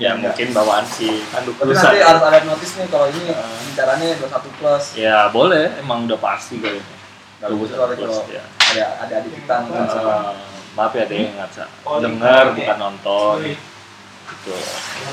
Ya 0.00 0.16
mungkin 0.16 0.48
bawaan 0.56 0.88
si 0.88 1.20
handuk 1.28 1.60
Tapi 1.60 1.76
nanti 1.76 2.00
harus 2.00 2.24
ada 2.24 2.40
notis 2.48 2.72
nih 2.80 2.88
kalau 2.88 3.06
ini 3.12 3.36
Ah. 3.36 3.60
bicaranya 3.68 4.06
21 4.16 4.48
plus. 4.56 4.84
Ya 4.96 5.28
boleh, 5.28 5.76
emang 5.76 6.08
udah 6.08 6.16
pasti 6.16 6.56
kali. 6.56 6.80
Ini. 6.80 6.94
Kalau 7.40 8.24
ya. 8.32 8.44
ada 8.72 8.84
ada 9.04 9.14
adik 9.20 9.32
kita 9.36 9.54
sama. 9.68 10.32
Eh, 10.32 10.60
maaf 10.72 10.92
ya 10.96 11.04
deh 11.04 11.20
nggak 11.36 11.48
bisa. 11.52 11.64
Dengar 12.00 12.44
bukan 12.56 12.76
nonton. 12.80 13.36
Gitu. 13.44 14.56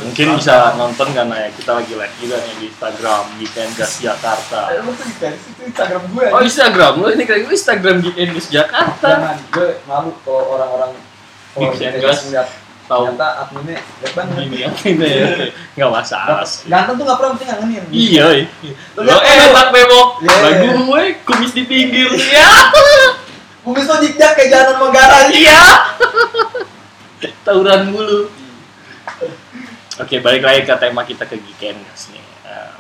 Mungkin 0.08 0.28
bisa 0.40 0.78
nonton 0.78 1.08
karena 1.12 1.36
ya 1.36 1.50
kita 1.52 1.72
lagi 1.84 1.94
live 1.98 2.16
juga 2.22 2.38
nih 2.38 2.54
di 2.64 2.66
Instagram 2.72 3.24
Weekend 3.42 3.72
Gas 3.76 3.94
Jakarta. 4.00 4.72
Eh, 4.72 4.80
lu 4.88 4.92
tuh 4.96 5.04
di 5.04 5.16
itu 5.20 5.62
Instagram 5.68 6.02
gue 6.16 6.26
oh. 6.32 6.42
Instagram 6.46 6.94
lo 7.02 7.08
ini 7.12 7.24
kayak 7.28 7.50
Instagram 7.52 7.96
Weekend 8.08 8.32
Gas 8.40 8.48
Jakarta. 8.48 9.04
Jangan, 9.04 9.36
gue 9.52 9.70
malu 9.84 10.16
kalau 10.24 10.44
orang-orang 10.56 10.92
kalau 11.58 11.74
ngeliat 11.76 12.48
tahu 12.88 13.04
ternyata 13.12 13.28
adminnya 13.44 13.78
banget. 14.16 14.36
gini 14.40 14.58
ya 14.64 14.70
ini 14.96 15.08
ya. 15.12 15.28
Nggak 15.76 15.92
masalah 15.92 16.42
sih. 16.48 16.72
Ganteng 16.72 16.96
tuh 16.96 17.04
gak 17.04 17.18
pernah 17.20 17.32
penting 17.36 17.48
ngangenin. 17.52 17.84
iya 17.92 18.26
iya. 18.32 18.74
Lo 18.96 19.16
eh 19.20 19.36
bebok 19.70 20.10
Iya. 20.24 20.36
lagu 20.40 20.68
gue 20.88 21.04
kumis 21.28 21.52
di 21.52 21.64
pinggir. 21.68 22.10
Iya. 22.16 22.52
Kumis 23.62 23.84
lo 23.84 23.96
jikjak 24.00 24.32
kayak 24.40 24.50
jalan 24.50 24.76
Megara 24.80 25.20
iya. 25.30 25.62
Tawuran 27.44 27.92
mulu. 27.92 28.32
Oke 29.98 30.22
balik 30.22 30.46
lagi 30.46 30.62
ke 30.64 30.76
tema 30.78 31.02
kita 31.04 31.26
ke 31.26 31.36
Weekend 31.36 31.82
Gas 31.84 32.14
nih. 32.14 32.22
Eh, 32.46 32.72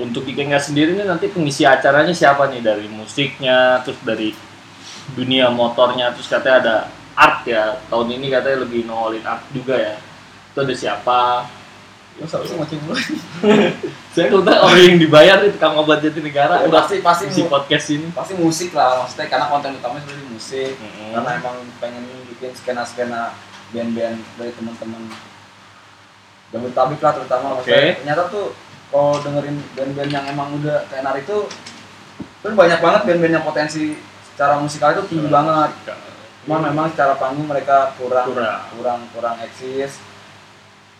untuk 0.00 0.24
Weekend 0.24 0.50
Gas 0.50 0.72
sendiri 0.72 0.96
nih 0.96 1.04
nanti 1.04 1.28
pengisi 1.28 1.62
acaranya 1.62 2.10
siapa 2.10 2.48
nih? 2.48 2.64
Dari 2.64 2.88
musiknya 2.88 3.84
terus 3.84 4.00
dari 4.00 4.32
dunia 5.12 5.48
motornya 5.48 6.10
terus 6.12 6.26
katanya 6.26 6.56
ada 6.58 6.76
art 7.18 7.42
ya. 7.44 7.82
Tahun 7.86 8.06
ini 8.08 8.30
katanya 8.30 8.62
lebih 8.62 8.86
nongolin 8.86 9.26
art 9.26 9.42
juga 9.50 9.74
ya. 9.74 9.94
Itu 10.48 10.58
ada 10.60 10.72
siapa? 10.72 11.50
Lu 12.16 12.24
seharusnya 12.24 12.56
ngoceng 12.56 12.80
dulu. 12.80 12.94
saya 14.10 14.26
udah 14.32 14.56
orang 14.60 14.82
yang 14.84 14.98
dibayar 14.98 15.38
itu 15.38 15.54
tukang 15.54 15.74
obat 15.76 15.98
jati 16.00 16.18
negara 16.18 16.58
Ya, 16.58 16.66
udah 16.66 16.82
pasti 16.82 16.98
pasti 16.98 17.24
mu- 17.32 17.46
podcast 17.48 17.86
ini. 17.88 18.06
pasti 18.10 18.34
musik 18.34 18.70
lah 18.72 18.98
maksudnya 18.98 19.26
karena 19.28 19.46
konten 19.46 19.70
utamanya 19.74 20.02
sebenarnya 20.02 20.26
musik. 20.28 20.72
Mm-mm. 20.74 21.10
Karena 21.14 21.30
emang 21.36 21.56
pengen 21.78 22.04
bikin 22.28 22.50
skena-skena 22.52 23.34
band-band 23.70 24.18
dari 24.34 24.50
teman-teman 24.50 25.02
Jabodetabek 26.48 26.98
lah 26.98 27.12
terutama 27.12 27.46
maksudnya. 27.54 27.76
Oke. 27.76 27.98
ternyata 28.00 28.22
tuh 28.26 28.46
kalau 28.88 29.20
dengerin 29.20 29.56
band-band 29.76 30.10
yang 30.10 30.24
emang 30.26 30.48
udah 30.56 30.88
tenar 30.88 31.14
itu 31.14 31.44
tuh 32.40 32.50
banyak 32.50 32.80
banget 32.80 33.00
band-band 33.04 33.34
yang 33.36 33.44
potensi 33.44 33.94
secara 34.26 34.56
musikal 34.56 34.90
itu 34.90 35.02
tinggi 35.06 35.28
banget 35.28 35.70
cuma 36.48 36.64
memang 36.64 36.88
secara 36.88 37.12
panggung 37.20 37.44
mereka 37.44 37.92
kurang 38.00 38.32
Kurang. 38.32 38.60
kurang 38.72 39.00
kurang 39.12 39.36
eksis 39.44 40.00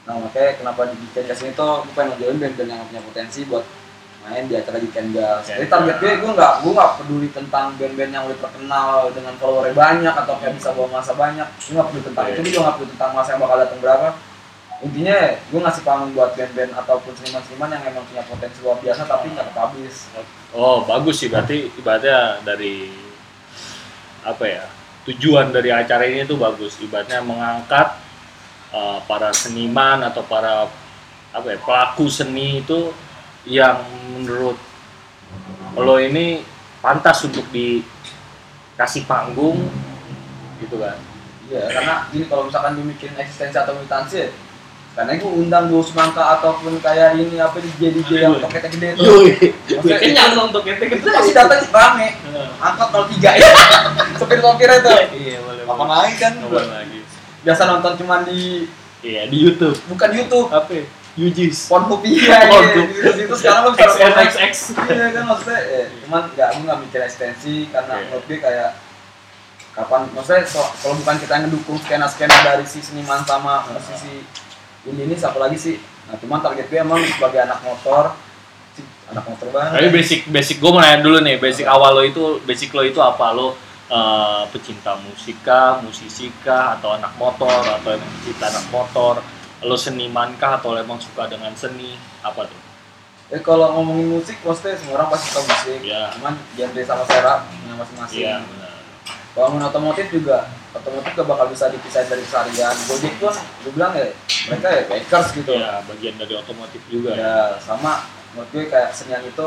nah 0.04 0.20
makanya 0.20 0.60
kenapa 0.60 0.92
di 0.92 1.00
Weekend 1.00 1.24
Gas 1.24 1.40
ini 1.40 1.56
tuh 1.56 1.88
gue 1.88 1.92
pengen 1.96 2.20
ngejoin 2.20 2.36
band-band 2.36 2.68
yang 2.68 2.84
punya 2.84 3.00
potensi 3.00 3.48
buat 3.48 3.64
main 4.28 4.44
di 4.44 4.60
acara 4.60 4.76
Weekend 4.76 5.16
Gas 5.16 5.48
Oke. 5.48 5.56
jadi 5.56 5.68
target 5.72 5.96
gue 6.04 6.12
gue 6.20 6.32
nggak 6.36 6.52
gue 6.60 6.72
nggak 6.76 6.92
peduli 7.00 7.28
tentang 7.32 7.66
band-band 7.80 8.12
yang 8.12 8.24
udah 8.28 8.38
terkenal 8.44 8.92
dengan 9.16 9.34
follower 9.40 9.72
banyak 9.72 10.14
atau 10.20 10.34
kayak 10.36 10.52
bisa 10.60 10.68
bawa 10.76 10.88
masa 11.00 11.12
banyak 11.16 11.48
gue 11.48 11.72
nggak 11.72 11.88
peduli 11.88 12.04
tentang 12.12 12.24
Oke. 12.28 12.32
itu 12.36 12.40
gue 12.44 12.52
juga 12.52 12.60
nggak 12.68 12.76
peduli 12.76 12.92
tentang 12.92 13.12
masa 13.16 13.28
yang 13.32 13.40
bakal 13.40 13.56
datang 13.56 13.80
berapa 13.80 14.08
intinya 14.78 15.18
gue 15.32 15.60
ngasih 15.64 15.82
panggung 15.88 16.12
buat 16.12 16.30
band-band 16.36 16.72
ataupun 16.76 17.12
seniman-seniman 17.16 17.68
yang 17.72 17.82
emang 17.88 18.04
punya 18.04 18.22
potensi 18.28 18.58
luar 18.60 18.76
biasa 18.84 19.00
tapi 19.08 19.26
nggak 19.32 19.48
habis 19.56 20.12
Oh 20.52 20.84
bagus 20.84 21.24
sih 21.24 21.32
berarti 21.32 21.72
ibaratnya 21.72 22.44
dari 22.44 22.92
apa 24.28 24.44
ya 24.44 24.64
tujuan 25.08 25.48
dari 25.48 25.72
acara 25.72 26.04
ini 26.04 26.28
tuh 26.28 26.36
bagus. 26.36 26.76
Ibaratnya 26.78 27.24
mengangkat 27.24 27.96
uh, 28.72 29.00
para 29.08 29.32
seniman 29.32 30.04
atau 30.04 30.20
para 30.24 30.68
apa 31.32 31.46
ya 31.48 31.58
pelaku 31.60 32.08
seni 32.08 32.60
itu 32.64 32.92
yang 33.48 33.84
menurut 34.16 34.56
lo 35.76 35.96
ini 36.00 36.42
pantas 36.84 37.24
untuk 37.24 37.44
dikasih 37.52 39.08
panggung 39.08 39.68
gitu 40.60 40.76
kan? 40.80 40.96
Iya, 41.48 41.64
karena 41.72 41.94
gini 42.12 42.24
kalau 42.28 42.44
misalkan 42.50 42.76
dia 42.76 42.84
mikirin 42.84 43.16
eksistensi 43.16 43.56
atau 43.56 43.72
militansi 43.72 44.16
ya, 44.20 44.28
karena 44.98 45.14
gue 45.14 45.30
undang 45.30 45.70
dua 45.70 45.78
semangka 45.80 46.18
ataupun 46.34 46.82
kayak 46.82 47.14
ini 47.14 47.38
apa 47.38 47.62
di 47.62 47.70
DJ 47.70 48.10
yang 48.18 48.34
toketnya 48.36 48.66
gede 48.66 48.88
itu. 48.92 49.02
Maksudnya 49.70 49.94
itu- 49.94 50.02
kenyang 50.02 50.34
untuk 50.42 50.66
ente 50.66 50.84
Itu 50.90 51.06
pasti 51.06 51.30
datang 51.30 51.62
rame, 51.70 52.18
angkot 52.58 52.88
03 53.06 53.30
ya. 53.38 53.50
Supir 54.18 54.42
sopir 54.42 54.66
itu. 54.66 54.90
iya 55.14 55.38
boleh 55.38 55.62
Apa 55.62 55.84
lagi 55.86 56.14
kan? 56.18 56.32
Lagi 56.42 56.98
Biasa 57.38 57.62
nonton 57.64 57.94
cuma 57.94 58.26
di 58.26 58.66
iya 58.98 59.30
di 59.30 59.38
YouTube 59.38 59.78
bukan 59.86 60.10
YouTube, 60.10 60.50
apa? 60.50 60.82
Yujis 61.14 61.70
Pornhub 61.70 62.02
iya. 62.02 62.42
Pornhub. 62.50 62.86
Di 62.90 63.10
situ 63.14 63.34
sekarang 63.38 63.62
lo 63.62 63.70
bisa 63.72 63.94
XXX 63.94 64.54
Iya 64.82 65.06
kan 65.14 65.24
maksudnya, 65.24 65.60
eh, 65.62 65.86
cuman 66.02 66.22
nggak 66.28 66.48
gue 66.50 66.62
nggak 66.66 66.78
mikir 66.82 67.00
ekstensi 67.00 67.70
karena 67.70 68.02
menurut 68.02 68.26
gue 68.26 68.38
kayak 68.38 68.74
kapan 69.70 70.10
maksudnya 70.10 70.42
so- 70.42 70.74
kalau 70.76 70.98
bukan 70.98 71.22
kita 71.22 71.32
yang 71.32 71.44
ngedukung 71.46 71.78
skena 71.78 72.10
skena 72.10 72.34
dari 72.42 72.66
si 72.66 72.82
seniman 72.82 73.22
sama 73.22 73.62
musisi 73.70 74.26
ini 74.86 75.00
ini 75.10 75.14
siapa 75.18 75.40
lagi 75.40 75.58
sih 75.58 75.76
nah 76.06 76.14
cuman 76.20 76.38
target 76.38 76.70
gue 76.70 76.78
emang 76.78 77.00
sebagai 77.02 77.40
anak 77.42 77.60
motor 77.66 78.14
si 78.76 78.80
anak 79.10 79.24
motor 79.26 79.48
banget 79.50 79.70
Tapi 79.74 79.88
basic 79.90 80.20
basic 80.30 80.56
gue 80.62 80.70
mau 80.70 80.78
nanya 80.78 81.02
dulu 81.02 81.18
nih, 81.24 81.36
basic 81.42 81.66
awal 81.66 81.98
lo 81.98 82.02
itu 82.06 82.38
basic 82.46 82.70
lo 82.76 82.86
itu 82.86 83.02
apa 83.02 83.34
lo 83.34 83.58
eh, 83.88 84.42
pecinta 84.52 84.94
musik 85.00 85.40
kah, 85.42 85.80
musisi 85.80 86.28
kah, 86.44 86.76
atau 86.76 86.94
anak 86.94 87.16
motor, 87.16 87.64
atau 87.64 87.88
emang 87.88 88.10
pecinta 88.20 88.52
anak 88.52 88.66
motor, 88.68 89.14
lo 89.64 89.76
seniman 89.80 90.36
kah, 90.36 90.60
atau 90.60 90.76
lo 90.76 90.78
emang 90.78 91.00
suka 91.00 91.24
dengan 91.24 91.56
seni, 91.56 91.96
apa 92.20 92.44
tuh? 92.44 92.60
Eh 93.28 93.40
kalau 93.44 93.76
ngomongin 93.76 94.08
musik, 94.08 94.40
maksudnya 94.40 94.76
semua 94.76 95.04
orang 95.04 95.08
pasti 95.12 95.26
suka 95.28 95.40
musik. 95.44 95.80
Iya. 95.84 96.16
Cuman 96.16 96.34
genre 96.56 96.82
sama 96.84 97.04
selera 97.04 97.34
punya 97.44 97.74
masing-masing. 97.76 98.20
Iya, 98.24 98.34
benar. 98.40 98.72
Kalau 99.36 99.44
ngomongin 99.52 99.68
otomotif 99.68 100.06
juga, 100.08 100.38
otomotif 100.74 101.12
gak 101.16 101.28
bakal 101.28 101.46
bisa 101.48 101.72
dipisahin 101.72 102.08
dari 102.08 102.22
keseharian. 102.24 102.74
Gojek 102.88 103.14
tuh, 103.16 103.32
gue 103.34 103.72
bilang 103.72 103.92
ya, 103.96 104.12
mereka 104.52 104.68
ya 104.68 104.82
bakers 104.88 105.28
gitu. 105.32 105.52
Iya, 105.56 105.80
bagian 105.88 106.14
dari 106.20 106.34
otomotif 106.36 106.82
juga. 106.88 107.16
Ya 107.16 107.56
sama, 107.62 108.04
menurut 108.34 108.48
gue 108.52 108.64
kayak 108.68 108.92
senian 108.92 109.24
itu 109.24 109.46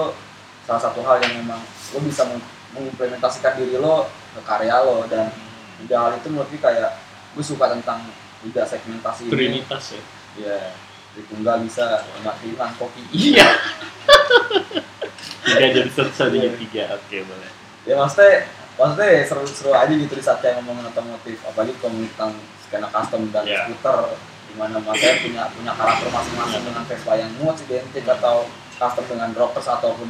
salah 0.65 0.81
satu 0.81 1.01
hal 1.05 1.21
yang 1.21 1.41
memang 1.45 1.61
lo 1.93 1.99
bisa 2.01 2.25
meng- 2.25 2.45
mengimplementasikan 2.71 3.57
diri 3.57 3.77
lo 3.77 4.07
ke 4.31 4.41
karya 4.45 4.79
lo 4.81 5.03
dan 5.09 5.29
tiga 5.83 5.97
hal 6.07 6.11
itu 6.17 6.27
menurut 6.31 6.47
gue 6.49 6.61
kayak 6.61 6.97
gue 7.35 7.43
suka 7.45 7.73
tentang 7.73 8.05
tiga 8.41 8.65
segmentasi 8.65 9.29
ini. 9.29 9.31
Trinitas 9.33 9.85
ya. 9.93 10.03
Ya, 10.39 10.57
di 11.11 11.21
tunggal 11.27 11.59
bisa 11.61 12.01
nggak 12.23 12.35
hilang 12.41 12.71
kopi. 12.79 13.03
Iya. 13.11 13.45
Tiga 15.41 15.67
jadi 15.73 15.89
satu 15.91 16.13
satunya 16.15 16.53
tiga. 16.55 16.95
Oke, 16.95 17.25
boleh. 17.27 17.49
ya 17.83 17.97
maksudnya 17.97 18.45
maksudnya 18.75 19.07
ya 19.11 19.23
seru-seru 19.27 19.71
aja 19.71 19.93
gitu 19.93 20.13
di 20.15 20.23
saat 20.23 20.39
yang 20.41 20.63
ngomongin 20.63 20.87
otomotif 20.87 21.37
apalagi 21.43 21.75
kalau 21.79 21.95
tentang 22.15 22.31
skena 22.63 22.87
custom 22.87 23.21
dan 23.29 23.43
Iya. 23.43 23.67
skuter 23.67 23.97
di 24.51 24.53
mana 24.59 24.77
masanya 24.83 25.15
punya 25.23 25.43
punya 25.55 25.71
karakter 25.75 26.07
masing-masing 26.11 26.63
dengan 26.67 26.83
Vespa 26.83 27.13
yang 27.15 27.31
muat 27.39 27.55
identik 27.63 28.03
atau 28.03 28.47
custom 28.75 29.05
dengan 29.07 29.29
rockers 29.31 29.67
ataupun 29.69 30.09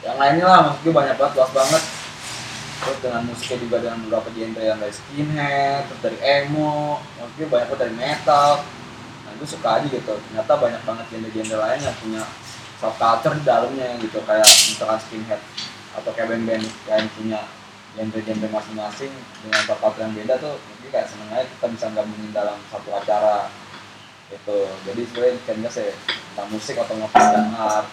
yang 0.00 0.16
lainnya 0.16 0.46
lah. 0.46 0.60
Maksud 0.70 0.80
gue 0.86 0.94
banyak 0.94 1.16
banget 1.18 1.34
luas 1.36 1.50
banget. 1.50 1.82
Terus 2.80 2.98
dengan 3.04 3.22
musiknya 3.28 3.58
juga 3.60 3.76
dengan 3.84 3.98
beberapa 4.00 4.28
genre 4.32 4.62
yang 4.62 4.78
dari 4.78 4.94
skinhead 4.94 5.80
terus 5.84 6.00
dari 6.00 6.18
emo 6.22 6.96
maksud 7.18 7.34
gue 7.36 7.48
banyak 7.50 7.66
banget 7.68 7.82
dari 7.82 7.94
metal. 7.98 8.50
Nah 9.26 9.30
gue 9.36 9.48
suka 9.50 9.68
aja 9.76 9.86
gitu. 9.90 10.14
Ternyata 10.16 10.52
banyak 10.54 10.82
banget 10.86 11.04
genre-genre 11.10 11.56
lain 11.58 11.80
yang 11.82 11.96
punya 11.98 12.22
subculture 12.78 13.34
di 13.36 13.42
dalamnya 13.42 13.88
gitu. 13.98 14.18
Kayak 14.22 14.46
misalkan 14.46 14.98
skinhead 15.02 15.40
atau 15.98 16.10
kayak 16.14 16.28
band-band 16.30 16.64
yang 16.86 17.10
punya 17.18 17.40
genre-genre 17.98 18.48
masing-masing 18.54 19.12
dengan 19.42 19.62
subculture 19.66 20.02
yang 20.06 20.14
beda 20.14 20.34
tuh 20.38 20.56
jadi 20.78 20.88
kayak 20.94 21.08
seneng 21.10 21.30
aja 21.34 21.44
kita 21.46 21.66
bisa 21.74 21.86
gabungin 21.90 22.30
dalam 22.30 22.58
satu 22.70 22.90
acara 22.94 23.50
itu 24.30 24.58
jadi 24.86 25.00
sebenarnya 25.10 25.38
kayaknya 25.42 25.70
saya 25.70 25.90
tentang 26.30 26.48
musik 26.54 26.78
otomotif 26.78 27.24
dan 27.34 27.50
art 27.58 27.86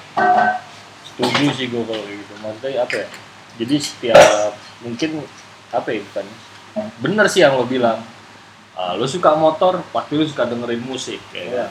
Setuju 1.18 1.50
sih 1.58 1.66
gue 1.74 1.82
kalau 1.82 2.06
gitu. 2.06 2.34
Maksudnya 2.46 2.86
apa 2.86 2.94
ya? 2.94 3.08
Jadi 3.58 3.76
setiap 3.82 4.54
mungkin 4.86 5.26
apa 5.74 5.90
ya 5.90 6.02
kan? 6.14 6.28
Bener 7.02 7.26
sih 7.26 7.42
yang 7.42 7.58
lo 7.58 7.66
bilang. 7.66 8.06
Ah, 8.78 8.94
lo 8.94 9.10
suka 9.10 9.34
motor, 9.34 9.82
pasti 9.90 10.14
lo 10.14 10.22
suka 10.30 10.46
dengerin 10.46 10.86
musik. 10.86 11.18
Iya. 11.34 11.66
kan. 11.66 11.70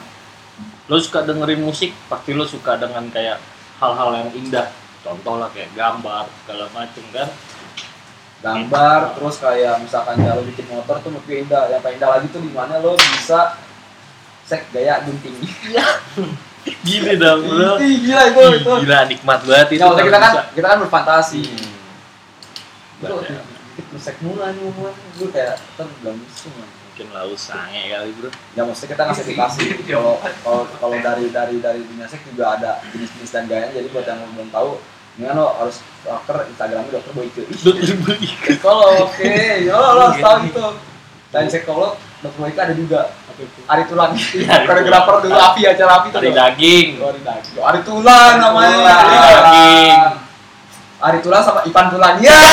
Lo 0.90 0.98
suka 0.98 1.22
dengerin 1.22 1.62
musik, 1.62 1.94
pasti 2.10 2.34
lo 2.34 2.42
suka 2.42 2.74
dengan 2.74 3.06
kayak 3.14 3.38
hal-hal 3.78 4.18
yang 4.18 4.30
indah. 4.34 4.66
Contoh 5.06 5.38
lah 5.38 5.46
kayak 5.54 5.70
gambar 5.78 6.26
segala 6.42 6.66
macem 6.74 7.06
kan. 7.14 7.30
Gambar 8.46 9.00
terus 9.12 9.36
kayak 9.36 9.74
misalkan 9.78 10.16
kalau 10.16 10.42
bikin 10.42 10.66
motor 10.66 10.96
tuh 10.98 11.10
lebih 11.10 11.42
indah 11.42 11.66
yang 11.66 11.82
paling 11.82 11.96
indah 11.96 12.10
lagi 12.12 12.26
tuh 12.28 12.38
di 12.38 12.50
mana 12.50 12.78
lo 12.78 12.94
bisa 12.94 13.58
sek 14.42 14.70
gaya 14.70 15.02
gunting 15.02 15.34
Gini 16.82 17.14
dong 17.14 17.46
bro. 17.46 17.78
Ih, 17.78 17.94
gila 18.00 18.22
itu 18.26 18.42
itu 18.58 18.72
Gila 18.82 19.06
nikmat 19.06 19.38
banget 19.40 19.68
itu. 19.72 19.82
ya 19.82 20.02
kita 20.02 20.18
kan 20.18 20.32
bisa. 20.32 20.42
kita 20.52 20.66
kan 20.66 20.78
berfantasi 20.82 21.42
Hmm. 22.96 23.22
itu 23.76 23.96
sek 24.00 24.16
mula 24.18 24.50
nih 24.50 24.64
ngomong 24.64 24.88
gue 25.14 25.28
kayak 25.28 25.60
kita 25.60 25.84
belum. 26.00 26.16
Mungkin 26.16 27.06
lau 27.12 27.36
sange 27.36 27.82
kali 27.86 28.10
bro. 28.14 28.32
ya 28.56 28.64
maksudnya 28.64 28.96
kita 28.96 29.02
ngasih 29.04 29.22
edukasi 29.26 29.62
kalau 29.84 30.16
kalau 30.40 30.64
kalau 30.74 30.96
dari 30.98 31.28
dari 31.28 31.60
dari 31.60 31.84
dunia 31.84 32.08
sek 32.08 32.24
juga 32.24 32.56
ada 32.56 32.80
jenis-jenis 32.88 33.30
dan 33.30 33.44
gaya 33.44 33.68
jadi 33.68 33.86
buat 33.86 34.06
yang 34.08 34.24
belum 34.32 34.48
tahu 34.48 34.80
ini 35.16 35.32
lo 35.32 35.48
harus 35.56 35.80
dokter 36.04 36.36
Instagramnya 36.46 36.92
dokter 36.92 37.12
Boyke 37.12 37.42
Ih, 37.42 37.56
Dokter 37.64 37.96
beli. 37.96 38.28
psikolog 38.28 39.08
oke. 39.08 39.32
Ya 39.64 39.72
lo 39.72 39.88
lo 39.94 40.06
tahu 40.12 40.36
itu. 40.44 40.64
Selain 41.28 41.48
psikolog 41.48 41.92
dokter 42.20 42.38
Boyke 42.38 42.60
ada 42.60 42.74
juga. 42.74 43.00
Ari 43.68 43.84
Tulan 43.84 44.16
Ari 44.52 44.64
koreografer 44.64 45.14
dulu 45.24 45.36
Api 45.36 45.60
acara 45.64 45.92
Api 46.00 46.08
tuh. 46.08 46.20
Dari 46.20 46.32
daging. 46.32 46.88
Oh, 47.00 47.12
Ari 47.12 47.20
Daging. 47.20 47.60
Ari 47.60 47.80
Tulan 47.82 48.32
namanya. 48.36 48.72
Tulan. 48.72 48.96
Ari 48.96 49.16
Daging. 49.16 49.96
Ari 50.96 51.18
Tulan 51.20 51.40
sama 51.44 51.60
Ipan 51.64 51.86
Tulan 51.92 52.14
ya! 52.20 52.40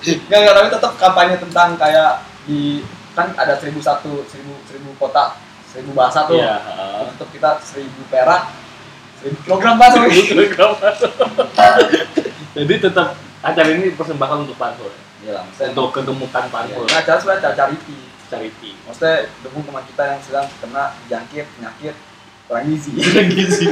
Nggak, 0.00 0.38
nggak, 0.40 0.54
tapi 0.56 0.68
tetap 0.70 0.92
kampanye 0.96 1.36
tentang 1.36 1.74
kayak 1.76 2.24
di 2.46 2.80
kan 3.12 3.34
ada 3.36 3.58
seribu 3.58 3.82
satu 3.82 4.22
seribu 4.24 4.54
seribu 4.64 4.94
kota 4.96 5.36
seribu 5.66 5.92
bahasa 5.92 6.24
tuh. 6.24 6.38
Iya. 6.38 6.56
tetap 7.14 7.28
kita 7.30 7.50
seribu 7.60 8.00
perak 8.08 8.48
seribu 9.20 9.38
kilogram 9.42 9.76
bahasa 9.76 9.98
Jadi 12.50 12.74
tetap 12.80 13.08
acara 13.40 13.68
ini 13.70 13.94
persembahkan 13.94 14.38
untuk. 14.44 14.56
Iya 15.20 15.32
lah, 15.32 15.42
maksudnya 15.44 15.70
Untuk 15.70 15.88
kegemukan 15.92 16.44
Panpul. 16.48 16.84
Ini 16.84 16.96
acara 16.96 17.16
sebenarnya 17.16 17.40
acara 17.42 17.54
charity 17.56 17.98
Charity. 18.26 18.70
maksudnya 18.86 19.16
dukung 19.42 19.66
teman 19.66 19.82
kita 19.84 20.02
yang 20.06 20.20
sedang 20.22 20.46
kena 20.62 20.94
jangkit 21.06 21.50
penyakit 21.50 21.94
kurang 22.46 22.62
gizi 22.64 22.94
Gizi. 23.34 23.66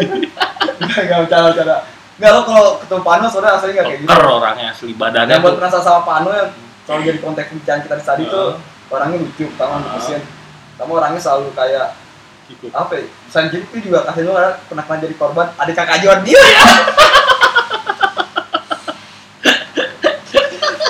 nggak 0.78 1.18
bercanda 1.22 1.48
bercanda 1.48 1.76
nggak 2.18 2.30
lo 2.32 2.40
kalau 2.42 2.66
ketemu 2.82 3.02
Pano 3.02 3.26
soalnya 3.26 3.54
aslinya 3.54 3.72
nggak 3.72 3.86
kayak 3.86 4.00
gitu 4.02 4.10
Ker 4.10 4.24
orangnya 4.26 4.66
asli 4.68 4.90
badannya 4.92 5.30
yang 5.30 5.42
buat 5.42 5.54
tuh. 5.54 5.60
merasa 5.62 5.78
sama 5.78 6.00
Pano 6.02 6.30
yang 6.34 6.50
selalu 6.82 7.00
jadi 7.06 7.18
konteks 7.22 7.46
pembicaraan 7.48 7.80
kita 7.82 7.94
di 7.94 8.04
tadi 8.04 8.24
tuh 8.26 8.46
Heeh. 8.50 8.90
orangnya 8.90 9.16
lucu 9.22 9.44
pertama 9.46 9.74
mutusin 9.78 10.20
kamu 10.74 10.90
orangnya 10.92 11.20
selalu 11.22 11.46
kayak 11.54 11.86
Ikut. 12.48 12.72
apa 12.72 12.92
ya 12.96 13.04
jadi 13.28 13.60
itu 13.60 13.76
juga 13.84 14.08
kasih 14.08 14.24
lo 14.24 14.32
pernah 14.32 14.84
pernah 14.88 15.00
jadi 15.04 15.14
korban 15.20 15.46
adik 15.60 15.74
kakak 15.76 16.00
Jordi 16.00 16.32
ya 16.32 16.64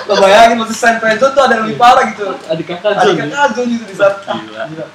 lo 0.09 0.14
bayangin 0.16 0.57
masih 0.57 0.77
San 0.79 0.97
Friendzone 1.03 1.35
tuh 1.37 1.42
ada 1.44 1.61
yang 1.61 1.64
lebih 1.68 1.77
parah 1.77 2.05
gitu 2.09 2.33
Adik 2.49 2.66
kakak 2.71 2.97
adik 2.97 3.29
kakak 3.29 3.53
Jordi 3.53 3.75
gitu 3.77 3.85
di 3.90 3.97
saat 3.99 4.25
Gila. 4.25 4.62
Gila. 4.73 4.87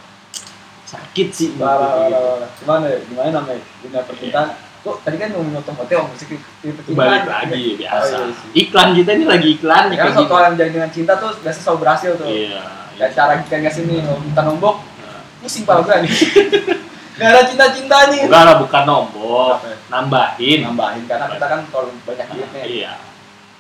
Sakit 0.94 1.28
sih. 1.34 1.50
Parah, 1.58 1.90
parah, 1.90 2.20
parah. 2.22 2.50
Gimana 2.62 2.86
ya? 2.86 2.98
Gimana 3.10 3.30
namanya? 3.34 3.62
Dunia 3.82 4.02
percintaan. 4.06 4.48
Kok 4.84 4.96
tadi 5.02 5.16
kan 5.16 5.32
ngomongin 5.32 5.64
otomotif 5.64 5.96
sama 5.96 6.12
musik 6.12 6.28
itu 6.36 6.92
Balik 6.92 7.24
lagi 7.24 7.64
biasa. 7.80 8.16
Oh, 8.20 8.28
iya. 8.28 8.36
Iklan 8.52 8.88
kita 9.00 9.10
ini 9.16 9.26
lagi 9.26 9.48
iklan 9.56 9.84
nih 9.90 9.96
Ya 9.96 10.04
kan 10.04 10.12
suatu 10.12 10.28
gitu. 10.28 10.44
yang 10.44 10.56
jadi 10.60 10.72
dengan 10.76 10.92
cinta 10.92 11.14
tuh 11.18 11.32
biasa 11.40 11.60
selalu 11.64 11.80
berhasil 11.88 12.12
tuh. 12.20 12.28
Iya. 12.28 12.62
Kayak 13.00 13.12
cara 13.16 13.34
kita 13.42 13.72
sini 13.72 13.96
kalau 14.04 14.20
minta 14.22 14.42
nombok. 14.44 14.76
Pusing 15.44 15.68
pala 15.68 15.84
gue 15.84 16.08
nih. 16.08 16.14
Gak 17.14 17.30
ada 17.30 17.42
cinta-cinta 17.46 17.98
nih. 18.10 18.26
Enggak 18.26 18.44
lah 18.48 18.56
bukan 18.58 18.84
nombok, 18.88 19.62
nambahin. 19.86 20.66
Nambahin 20.66 21.04
karena 21.06 21.30
kita 21.30 21.46
kan 21.46 21.60
kalau 21.70 21.94
banyak 22.08 22.26
duitnya. 22.32 22.64
Iya. 22.66 22.94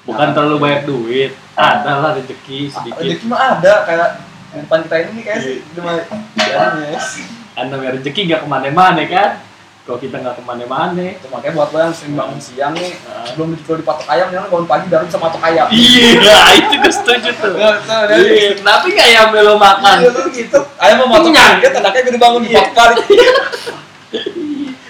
Bukan 0.04 0.28
Nah. 0.28 0.34
terlalu 0.34 0.58
banyak 0.58 0.82
duit. 0.84 1.32
Ada 1.54 1.92
lah 2.02 2.12
rezeki 2.18 2.60
Ah, 2.68 2.74
sedikit. 2.82 3.04
Rezeki 3.04 3.26
mah 3.30 3.40
ada 3.54 3.74
kayak 3.86 4.10
depan 4.54 4.80
kita 4.84 4.96
ini 5.00 5.12
nih 5.14 5.24
kayak 5.24 5.40
sih 5.40 5.58
jadinya. 5.70 7.02
Kan 7.54 7.66
namanya 7.70 7.92
rezeki 8.02 8.22
nggak 8.26 8.42
ke 8.42 8.48
mana-mana 8.50 9.02
kan. 9.06 9.30
Kalau 9.84 10.00
kita 10.00 10.16
nggak 10.16 10.40
ke 10.40 10.44
mana-mana. 10.44 11.08
Makanya 11.28 11.54
buat 11.54 11.70
lo 11.70 11.80
yang 11.82 11.92
sering 11.92 12.16
bangun 12.16 12.40
siang 12.40 12.72
nih, 12.72 12.96
Nah. 12.96 13.28
sebelum 13.28 13.52
kalau 13.60 13.78
dipatok 13.84 14.08
ayam, 14.08 14.28
jangan 14.32 14.48
bangun 14.48 14.68
pagi 14.70 14.86
baru 14.88 15.04
bisa 15.04 15.20
matok 15.20 15.44
ayam. 15.44 15.68
Iya, 15.68 16.38
itu 16.64 16.74
gue 16.80 16.94
setuju 16.94 17.30
tuh. 17.36 17.52
Nggak, 17.52 17.76
nggak. 17.84 18.02
Iya, 18.16 18.50
Kenapa 18.56 18.86
nggak 18.88 19.08
yang 19.12 19.28
lo 19.36 19.56
makan? 19.60 19.98
Iya 20.00 20.10
tuh 20.10 20.24
gitu. 20.32 20.60
Ayam 20.80 20.96
mau 20.98 21.08
matok 21.12 21.28
Kenyang. 21.30 21.52
kaget, 21.60 21.74
anaknya 21.76 22.00
gue 22.02 22.14
dibangun 22.16 22.42
Iya. 22.42 22.52
empat 22.56 22.68
kali. 22.72 22.96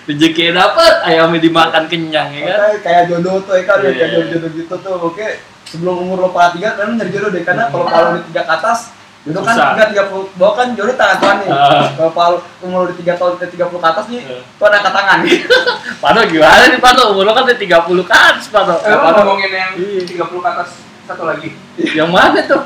Rezeki 0.03 0.51
dapat, 0.51 0.93
ayamnya 1.07 1.39
dimakan 1.39 1.83
kenyang 1.87 2.29
ya 2.29 2.43
kan? 2.45 2.59
Kayak 2.83 3.03
jodoh 3.07 3.39
tuh 3.39 3.55
ya 3.55 3.63
kan, 3.63 3.77
Iya. 3.79 3.89
kayak 3.89 4.09
jodoh-jodoh 4.13 4.51
gitu 4.53 4.75
tuh. 4.77 4.95
Oke, 5.01 5.27
sebelum 5.63 5.95
umur 6.03 6.17
lo 6.19 6.29
pada 6.29 6.51
tiga, 6.51 6.75
kan 6.75 6.91
nyari 6.91 7.09
jodoh 7.09 7.31
deh. 7.31 7.41
Karena 7.41 7.71
kalau 7.71 7.87
kalau 7.87 8.19
di 8.19 8.27
tiga 8.29 8.43
ke 8.43 8.53
atas, 8.53 8.91
jodoh 9.23 9.39
kan 9.39 9.55
Susah. 9.55 9.71
tiga 9.71 9.85
tiga 9.87 10.03
puluh 10.07 10.27
bawah 10.35 10.53
kan 10.53 10.67
jodoh 10.73 10.93
tangan 10.93 11.15
Tuhan 11.17 11.35
nih. 11.39 11.49
Ah. 11.49 11.87
Kalau 11.95 12.37
umur 12.59 12.91
di 12.91 12.95
tiga 12.99 13.15
tahun 13.15 13.39
ke 13.39 13.45
tiga 13.49 13.65
puluh 13.67 13.79
ke 13.79 13.87
atas 13.87 14.05
nih, 14.07 14.19
Iya. 14.19 14.39
Tuhan 14.59 14.71
angkat 14.73 14.93
tangan. 14.93 15.17
Pano 16.03 16.19
gimana 16.25 16.63
nih 16.67 16.79
Pano? 16.79 17.03
Umur 17.11 17.23
lo 17.23 17.31
kan 17.31 17.43
udah 17.43 17.55
30 17.55 17.63
ke 18.03 18.13
atas 18.13 18.45
Pano. 18.47 18.75
Eh, 18.77 18.91
Pano, 18.91 19.19
ngomongin 19.23 19.49
yang 19.49 19.71
Iya. 19.73 20.01
30 20.03 20.39
ke 20.39 20.49
atas 20.49 20.69
satu 21.03 21.23
lagi. 21.23 21.55
Yang 21.79 22.09
mana 22.11 22.39
tuh? 22.43 22.61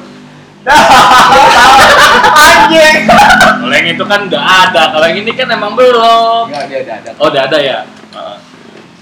Anjing. 2.37 3.07
Kalau 3.07 3.71
yang 3.71 3.87
itu 3.87 4.03
kan 4.03 4.19
udah 4.25 4.41
ada, 4.67 4.83
kalau 4.91 5.05
yang 5.05 5.19
ini 5.21 5.31
kan 5.31 5.47
emang 5.47 5.73
belum. 5.73 6.49
Enggak, 6.49 6.65
dia 6.67 6.79
ada 6.83 6.93
ada. 6.99 7.09
Oh 7.17 7.27
udah 7.29 7.41
ada 7.45 7.57
ya? 7.57 7.77
Heeh. 7.85 8.37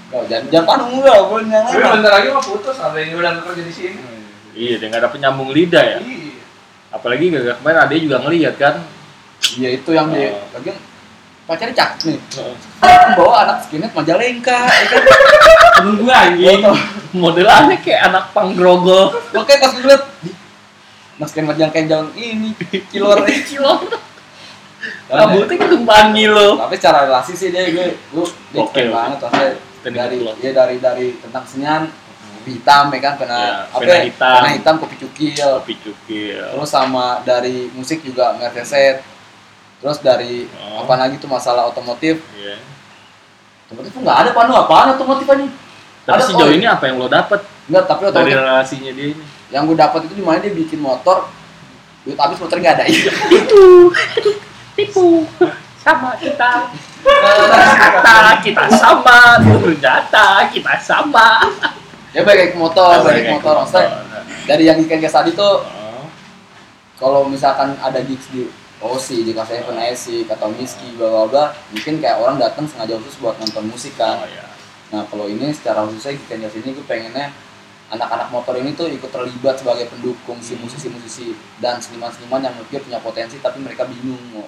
Kau 0.06 0.22
jangan 0.22 0.46
jangan 0.52 0.78
enggak, 0.86 1.18
boleh 1.26 1.46
yang 1.50 1.64
Tapi 1.66 1.82
lain. 1.82 1.92
bentar 1.98 2.12
lagi 2.14 2.28
mau 2.30 2.38
putus, 2.40 2.76
ada 2.78 2.94
yang 2.94 3.18
udah 3.18 3.42
kerja 3.42 3.62
di 3.62 3.74
sini. 3.74 3.98
Iya, 4.54 4.74
dia 4.78 4.86
nggak 4.88 5.02
ada 5.02 5.10
penyambung 5.10 5.50
lidah 5.50 5.84
ya. 5.84 5.98
Iya. 5.98 6.25
Apalagi 6.96 7.24
gak 7.28 7.60
kemarin 7.60 7.78
ada 7.84 7.94
juga 7.94 8.16
ngeliat 8.24 8.54
kan. 8.56 8.74
Iya 9.54 9.68
itu 9.76 9.90
yang 9.92 10.08
dia. 10.10 10.32
Oh. 10.32 10.48
Lagian 10.56 10.76
pacarnya 11.46 11.74
cakep 11.76 11.98
nih. 12.08 12.18
Heeh. 12.18 12.56
Aku 12.82 13.10
bawa 13.20 13.34
anak 13.46 13.56
skinhead 13.62 13.92
Majalengka, 13.94 14.58
ya 14.66 14.84
kan? 14.90 15.02
Temen 15.78 15.94
gue 16.00 16.14
anjing. 16.14 16.60
Modelannya 17.14 17.76
kayak 17.84 18.00
anak 18.10 18.24
panggrogo. 18.32 19.14
Oke 19.30 19.52
pas 19.60 19.70
gue 19.70 19.84
liat, 19.84 20.02
"Ih, 20.26 20.34
Mas 21.16 21.30
Ken 21.30 21.46
Majalengka 21.46 21.78
yang 21.78 21.88
jalan 21.88 22.08
ini, 22.16 22.50
kilor 22.90 23.22
Cilor. 23.48 23.86
Rambutnya 25.06 25.56
kembang 25.66 26.14
lo. 26.30 26.58
tapi 26.62 26.74
secara 26.78 27.06
relasi 27.06 27.34
sih 27.34 27.50
dia 27.50 27.66
gue 27.70 27.94
gue 27.94 28.26
dia 28.54 28.60
Oke, 28.62 28.86
banget 28.86 29.18
maksudnya 29.18 29.50
Teknik 29.82 29.98
dari 29.98 30.16
ya 30.42 30.50
dari 30.50 30.76
dari 30.78 31.06
tentang 31.18 31.42
kesenian 31.42 31.82
kopi 32.46 32.54
hitam 32.54 32.86
ya 32.88 33.00
kan 33.02 33.14
pena 33.18 33.34
Iya, 33.36 33.54
apa 33.66 33.78
pena 33.82 33.90
ya, 33.92 34.02
hitam. 34.06 34.34
pena 34.38 34.50
hitam 34.54 34.74
kopi 34.78 34.96
cukil 34.96 35.34
Kopi 35.58 35.74
cukil. 35.82 36.38
terus 36.46 36.70
sama 36.70 37.18
dari 37.20 37.66
musik 37.74 37.98
juga 38.00 38.38
Mercedes 38.38 39.02
terus 39.76 39.98
dari 39.98 40.46
Oh. 40.54 40.86
apa 40.86 40.94
lagi 40.96 41.18
tuh 41.18 41.26
masalah 41.26 41.66
otomotif 41.66 42.22
Iya. 42.32 42.54
otomotif 43.66 43.90
tuh 43.90 44.00
nggak 44.00 44.18
ada 44.20 44.30
panu 44.30 44.54
apaan 44.54 44.94
otomotif 44.94 45.26
aja 45.26 45.42
Tapi 46.06 46.14
Ada 46.14 46.24
sejauh 46.24 46.46
kok. 46.46 46.54
ini 46.54 46.62
apa 46.64 46.84
yang 46.86 46.96
lo 46.96 47.10
dapet 47.10 47.42
nggak 47.66 47.82
tapi 47.84 48.00
dari 48.04 48.10
otomotif 48.14 48.38
relasinya 48.38 48.92
dia 48.94 49.06
ini? 49.10 49.24
yang 49.48 49.62
gue 49.64 49.74
dapat 49.76 50.00
itu 50.06 50.14
di 50.14 50.22
mana 50.22 50.38
dia 50.38 50.52
bikin 50.52 50.78
motor 50.78 51.26
duit 52.02 52.14
habis 52.14 52.38
motor 52.38 52.56
nggak 52.56 52.78
ada 52.78 52.84
Tipu 54.76 55.24
sama 55.80 56.12
kita. 56.14 56.68
Ternyata 57.00 58.14
kita 58.38 58.64
sama. 58.68 59.40
Ternyata 59.40 60.24
kita 60.46 60.74
sama. 60.76 61.40
ya 62.16 62.22
baik 62.24 62.56
motor 62.56 63.04
baik 63.04 63.28
Kayak 63.28 63.34
motor. 63.36 63.54
maksudnya 63.60 63.88
dari 64.48 64.64
yang 64.64 64.78
ikan 64.88 64.98
gas 65.04 65.12
tadi 65.12 65.36
tuh 65.36 65.60
Oh, 65.60 66.08
kalau 66.96 67.28
misalkan 67.28 67.76
ada 67.76 68.00
gigs 68.00 68.32
di 68.32 68.48
di 69.24 69.32
Casa 69.36 69.56
Event 69.56 69.80
Esik 69.92 70.28
atau 70.32 70.48
Miski 70.52 70.96
bla 70.96 71.08
bla 71.08 71.24
bla 71.28 71.44
mungkin 71.72 72.00
kayak 72.00 72.20
orang 72.20 72.36
datang 72.40 72.64
sengaja 72.68 72.96
khusus 73.00 73.20
buat 73.20 73.36
nonton 73.40 73.68
musik 73.68 73.96
kan? 73.96 74.20
Oh 74.20 74.28
ya. 74.28 74.44
nah 74.92 75.02
kalau 75.08 75.26
ini 75.26 75.50
secara 75.52 75.82
khususnya 75.84 76.14
Gigs 76.16 76.28
Gas 76.28 76.54
ini 76.56 76.72
gue 76.76 76.86
pengennya 76.86 77.32
anak-anak 77.90 78.28
motor 78.30 78.54
ini 78.58 78.74
tuh 78.74 78.86
ikut 78.90 79.10
terlibat 79.10 79.58
sebagai 79.58 79.86
pendukung 79.90 80.38
si 80.42 80.54
musisi-musisi 80.58 81.34
dan 81.62 81.78
seniman-seniman 81.82 82.42
yang 82.42 82.52
menurut 82.54 82.68
gue 82.70 82.80
punya 82.82 82.98
potensi 83.02 83.36
tapi 83.42 83.60
mereka 83.64 83.86
bingung 83.86 84.20
mau 84.34 84.46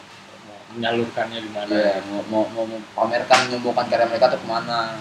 menyalurkannya 0.76 1.38
di 1.42 1.50
mana? 1.54 1.70
ya, 1.72 2.00
mau, 2.12 2.20
mau, 2.28 2.44
mau, 2.52 2.64
mau 2.68 2.81
pamerkan 2.92 3.48
menyombongkan 3.48 3.87
karya 3.88 4.07
mereka 4.07 4.28
tuh 4.31 4.40
ke 4.42 4.46
mana 4.46 5.00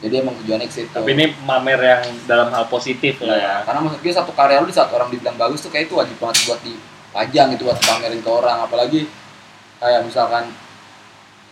jadi 0.00 0.24
emang 0.24 0.32
tujuannya 0.40 0.66
ke 0.66 0.74
situ. 0.74 0.88
Tapi 0.96 1.12
ini 1.12 1.36
pamer 1.44 1.80
yang 1.80 2.02
dalam 2.24 2.48
hal 2.48 2.64
positif 2.72 3.20
lah 3.20 3.36
ya. 3.36 3.36
Iya, 3.36 3.54
karena 3.68 3.80
maksud 3.84 4.00
gue 4.00 4.12
satu 4.16 4.32
karya 4.32 4.64
lu 4.64 4.68
di 4.72 4.76
saat 4.76 4.88
orang 4.96 5.12
dibilang 5.12 5.36
bagus 5.36 5.60
tuh 5.60 5.68
kayak 5.68 5.92
itu 5.92 5.94
wajib 6.00 6.16
banget 6.16 6.36
buat 6.48 6.60
dipajang 6.64 7.48
itu 7.52 7.62
buat 7.68 7.76
dipamerin 7.76 8.20
ke 8.24 8.30
orang. 8.32 8.58
Apalagi 8.64 9.04
kayak 9.76 10.00
misalkan 10.08 10.48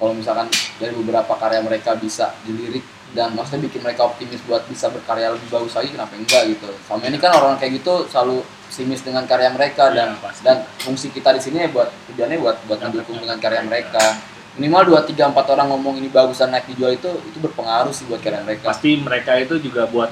kalau 0.01 0.13
misalkan 0.17 0.49
dari 0.81 0.97
beberapa 0.97 1.33
karya 1.37 1.61
mereka 1.61 1.93
bisa 2.01 2.33
dilirik 2.49 2.81
dan 3.13 3.37
maksudnya 3.37 3.69
bikin 3.69 3.85
mereka 3.85 4.05
optimis 4.09 4.41
buat 4.45 4.65
bisa 4.69 4.89
berkarya 4.93 5.33
lebih 5.33 5.49
bagus 5.53 5.77
lagi 5.77 5.93
kenapa 5.93 6.17
enggak 6.17 6.43
gitu. 6.49 6.73
Sama 6.89 7.05
ini 7.05 7.21
kan 7.21 7.37
orang 7.37 7.61
kayak 7.61 7.85
gitu 7.85 8.09
selalu 8.09 8.41
pesimis 8.69 9.05
dengan 9.05 9.29
karya 9.29 9.53
mereka 9.53 9.93
dan 9.93 10.17
pasti. 10.25 10.45
dan 10.45 10.65
fungsi 10.81 11.13
kita 11.13 11.37
di 11.37 11.41
sini 11.41 11.65
ya 11.65 11.69
buat 11.69 11.89
tujuannya 12.13 12.37
buat 12.41 12.57
buat 12.69 12.81
mendukung 12.85 13.17
dengan 13.21 13.37
karya 13.41 13.65
mereka 13.65 14.17
minimal 14.59 14.83
dua 14.85 15.01
tiga 15.03 15.25
empat 15.25 15.47
orang 15.49 15.71
ngomong 15.71 15.97
ini 15.97 16.09
bagus 16.09 16.37
dan 16.37 16.51
naik 16.51 16.67
dijual 16.67 16.91
itu 16.91 17.07
itu 17.25 17.39
berpengaruh 17.39 17.91
sih 17.91 18.05
buat 18.05 18.19
karya 18.19 18.43
mereka 18.43 18.69
Pasti 18.69 18.99
mereka 18.99 19.33
itu 19.35 19.55
juga 19.59 19.87
buat 19.87 20.11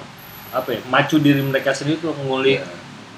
apa 0.49 0.71
ya? 0.71 0.81
Macu 0.87 1.19
diri 1.19 1.43
mereka 1.43 1.71
sendiri 1.71 1.99
tuh 1.99 2.15
ngulik 2.17 2.63
Iya. 2.63 2.71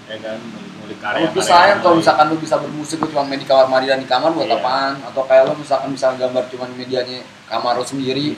ya 0.08 0.16
kan 0.18 0.38
ngulik 0.80 0.98
karya. 0.98 1.20
Kalau 1.22 1.36
tuh 1.36 1.44
sayang 1.44 1.78
kalau 1.78 1.96
misalkan 1.96 2.24
lu 2.26 2.36
bisa 2.36 2.56
bermusik 2.56 2.96
lu 2.96 3.06
cuma 3.06 3.22
main 3.22 3.36
di 3.36 3.44
kamar 3.44 3.68
mandi 3.68 3.86
dan 3.86 4.00
di 4.00 4.08
kamar 4.08 4.32
buat 4.32 4.48
Iya. 4.48 4.56
apaan? 4.56 4.92
Atau 5.04 5.22
kayak 5.22 5.42
lu 5.46 5.54
misalkan 5.54 5.88
bisa 5.92 6.06
gambar 6.12 6.42
cuma 6.48 6.64
di 6.64 6.74
medianya 6.74 7.18
kamar 7.44 7.76
lu 7.76 7.84
sendiri. 7.84 8.32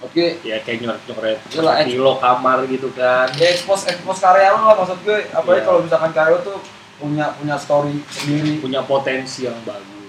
Oke, 0.00 0.40
ya 0.40 0.56
kayak 0.58 0.80
nyoret 0.80 1.02
nyoret 1.04 1.38
Iyalah, 1.52 1.84
kilo 1.84 2.12
kamar 2.16 2.64
gitu 2.64 2.88
kan. 2.90 3.28
ya 3.36 3.52
expose 3.52 3.84
expose 3.84 4.16
karya 4.18 4.56
lu 4.56 4.64
lah 4.64 4.72
maksud 4.74 4.96
gue. 5.04 5.28
Apalagi 5.28 5.60
Iya. 5.60 5.66
kalau 5.68 5.80
misalkan 5.84 6.10
karya 6.10 6.32
lu 6.32 6.40
tuh 6.40 6.58
punya 6.96 7.26
punya 7.36 7.56
story 7.60 8.00
sendiri. 8.08 8.64
Punya 8.64 8.80
potensi 8.82 9.44
yang 9.44 9.60
bagus. 9.60 10.00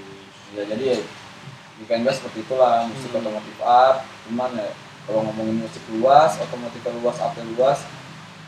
Ya 0.55 0.63
jadi 0.65 0.83
ya 0.85 0.97
weekend 1.81 2.05
gue 2.05 2.13
seperti 2.13 2.45
itulah 2.45 2.85
musik 2.85 3.09
Hmm. 3.11 3.25
otomotif 3.25 3.57
art. 3.65 4.05
Cuman 4.29 4.49
ya 4.55 4.69
kalau 5.09 5.25
ngomongin 5.25 5.65
musik 5.65 5.83
luas, 5.97 6.37
otomotif 6.37 6.81
luas, 7.01 7.17
art 7.17 7.35
luas, 7.57 7.79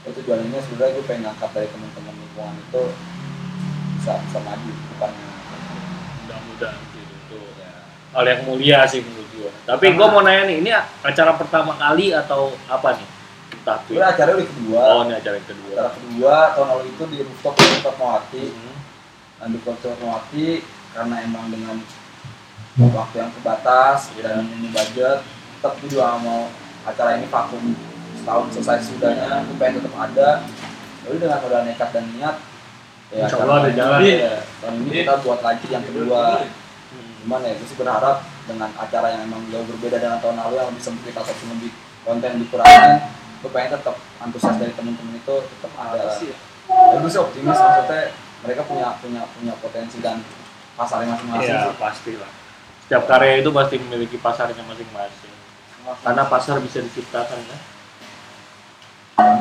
itu 0.05 0.09
tujuannya 0.21 0.59
sebenarnya 0.61 0.93
gue 0.95 1.05
pengen 1.09 1.31
angkat 1.33 1.49
dari 1.51 1.67
teman-teman 1.71 2.13
lingkungan 2.13 2.55
itu 2.59 2.83
bisa 3.97 4.19
bisa 4.19 4.39
maju 4.43 4.71
bukannya 4.93 5.27
Mudah-mudahan 6.23 6.81
sih 6.91 7.03
itu 7.07 7.39
ya 7.55 7.71
hal 8.13 8.23
yang 8.27 8.41
mulia 8.45 8.79
sih 8.85 8.99
menurut 9.01 9.27
gua. 9.33 9.51
Tapi 9.65 9.85
gua 9.97 10.07
mau 10.11 10.21
nanya 10.21 10.43
nih, 10.45 10.57
ini 10.61 10.71
acara 11.01 11.33
pertama 11.33 11.73
kali 11.79 12.13
atau 12.13 12.53
apa 12.69 12.99
nih? 12.99 13.09
Tuh. 13.63 13.79
Sebenarnya 13.87 14.11
acara 14.11 14.29
udah 14.35 14.47
kedua. 14.51 14.81
Oh, 14.83 15.01
ini 15.07 15.13
acara 15.15 15.35
yang 15.39 15.47
kedua. 15.47 15.71
Acara 15.71 15.89
kedua 15.95 16.35
tahun 16.51 16.67
lalu 16.67 16.83
itu 16.91 17.03
di 17.07 17.17
rooftop 17.23 17.55
di 17.55 17.79
Fatmawati. 17.79 18.43
Hmm. 18.51 18.75
Nah, 19.39 19.45
di 19.47 19.57
rooftop 19.63 19.79
Fatmawati 19.95 20.47
karena 20.93 21.15
emang 21.23 21.45
dengan 21.47 21.75
waktu 22.77 23.15
yang 23.21 23.31
terbatas 23.31 24.09
Iya. 24.17 24.21
dan 24.25 24.49
ini 24.49 24.67
budget, 24.73 25.19
tetap 25.59 25.73
gue 25.77 25.89
juga 25.93 26.17
mau 26.17 26.49
acara 26.83 27.21
ini 27.21 27.29
vakum 27.29 27.63
setahun 28.17 28.45
selesai 28.57 28.77
sudahnya, 28.89 29.45
gue 29.45 29.55
pengen 29.61 29.79
tetap 29.83 29.95
ada. 29.95 30.29
Lalu 31.03 31.15
dengan 31.19 31.39
modal 31.43 31.61
nekat 31.67 31.89
dan 31.91 32.05
niat, 32.15 32.35
ya 33.11 33.27
Insya 33.27 33.37
Allah 33.43 33.55
ada 33.59 33.67
tahun 33.67 33.75
jalan. 33.75 33.99
ini, 33.99 34.11
ya, 34.23 34.35
tahun 34.63 34.75
ini 34.79 34.91
kita 35.03 35.13
buat 35.21 35.39
lagi 35.43 35.67
yang 35.67 35.83
kedua. 35.83 36.21
Hmm. 36.47 37.11
Cuman 37.23 37.39
ya 37.43 37.51
gue 37.59 37.67
sih 37.67 37.77
berharap 37.77 38.17
dengan 38.43 38.69
acara 38.75 39.07
yang 39.11 39.21
emang 39.27 39.41
jauh 39.51 39.67
berbeda 39.67 39.97
dengan 39.99 40.17
tahun 40.23 40.35
lalu 40.39 40.53
yang 40.59 40.67
lebih 40.71 40.83
sempit 40.83 41.15
ataupun 41.15 41.47
lebih 41.59 41.71
konten 42.03 42.31
dikurangin, 42.39 42.91
gue 43.43 43.51
pengen 43.51 43.69
tetap 43.75 43.95
antusias 44.19 44.55
dari 44.59 44.73
temen-temen 44.75 45.15
itu 45.19 45.35
tetap 45.43 45.71
ada. 45.75 46.07
Ya, 46.19 46.95
gue 46.95 47.11
sih 47.11 47.19
optimis 47.19 47.59
maksudnya 47.59 48.01
mereka 48.43 48.61
punya 48.63 48.87
punya 48.99 49.21
punya 49.35 49.53
potensi 49.59 49.97
dan 49.99 50.23
pasarnya 50.75 51.15
masing-masing. 51.15 51.51
Iya, 51.51 51.67
sih. 51.67 51.79
pastilah. 51.79 52.31
Setiap 52.93 53.09
karya 53.09 53.41
itu 53.41 53.49
pasti 53.49 53.81
memiliki 53.81 54.21
pasarnya 54.21 54.61
masing-masing. 54.69 55.33
Karena 56.05 56.29
pasar 56.29 56.61
bisa 56.61 56.77
diciptakan 56.77 57.41
kan. 57.41 57.59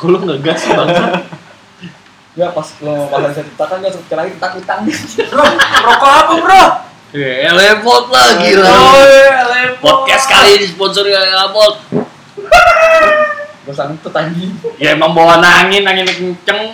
Kok 0.00 0.08
lu 0.08 0.24
nggak 0.24 0.40
gas 0.40 0.64
bangsa? 0.64 1.20
Ya 2.32 2.48
pas 2.48 2.64
lo 2.80 3.12
pasar 3.12 3.28
bisa 3.28 3.44
diciptakan 3.44 3.84
gak 3.84 3.92
sekali 3.92 4.18
lagi 4.24 4.30
tentang 4.40 4.52
utang. 4.56 4.80
Rokok 5.84 6.12
apa 6.16 6.32
bro? 6.40 6.64
Ya, 7.12 7.52
lepot 7.52 8.08
lah 8.08 8.28
gila. 8.40 8.72
Podcast 9.84 10.24
kali 10.24 10.64
ini 10.64 10.72
sponsori 10.72 11.12
Lepot. 11.12 11.76
Gue 13.68 13.74
sanggup 13.76 14.16
anjing. 14.16 14.56
Ya 14.80 14.96
emang 14.96 15.12
bawa 15.12 15.44
angin, 15.44 15.84
angin 15.84 16.08
kenceng. 16.08 16.72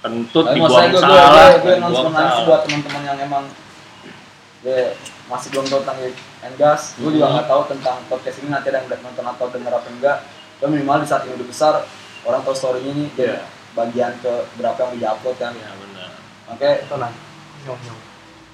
Kentut 0.00 0.48
Tapi 0.48 0.64
dibuang 0.64 0.72
maksudnya 0.72 0.88
gue 0.88 0.96
gue 0.96 1.04
salah. 1.04 1.48
gue 1.60 1.76
gue 1.76 2.08
salah. 2.08 2.40
buat 2.48 2.64
teman-teman 2.64 3.04
yang 3.04 3.20
emang 3.20 3.44
ya, 4.68 4.88
masih 5.26 5.48
belum 5.50 5.66
tahu 5.66 5.80
tentang 5.82 5.98
Engas. 6.42 6.82
Gue 6.96 7.10
juga 7.12 7.26
nggak 7.30 7.46
tahu 7.46 7.62
tentang 7.68 7.96
podcast 8.06 8.36
ini 8.38 8.48
nanti 8.48 8.66
ada 8.68 8.78
yang 8.80 8.98
nonton 8.98 9.24
atau 9.24 9.46
denger 9.48 9.72
apa 9.72 9.88
enggak. 9.88 10.16
Tapi 10.56 10.68
minimal 10.72 11.02
di 11.02 11.08
saat 11.08 11.22
ini 11.22 11.34
udah 11.34 11.46
besar 11.46 11.74
orang 12.22 12.40
tahu 12.42 12.54
story-nya 12.54 12.92
nih 12.92 13.08
Iya. 13.12 13.16
dan 13.16 13.38
bagian 13.74 14.12
ke 14.18 14.32
berapa 14.56 14.78
yang 14.80 14.90
udah 14.94 15.08
upload 15.14 15.36
kan. 15.36 15.52
Ya 15.52 15.70
benar. 15.72 16.10
Oke, 16.48 16.70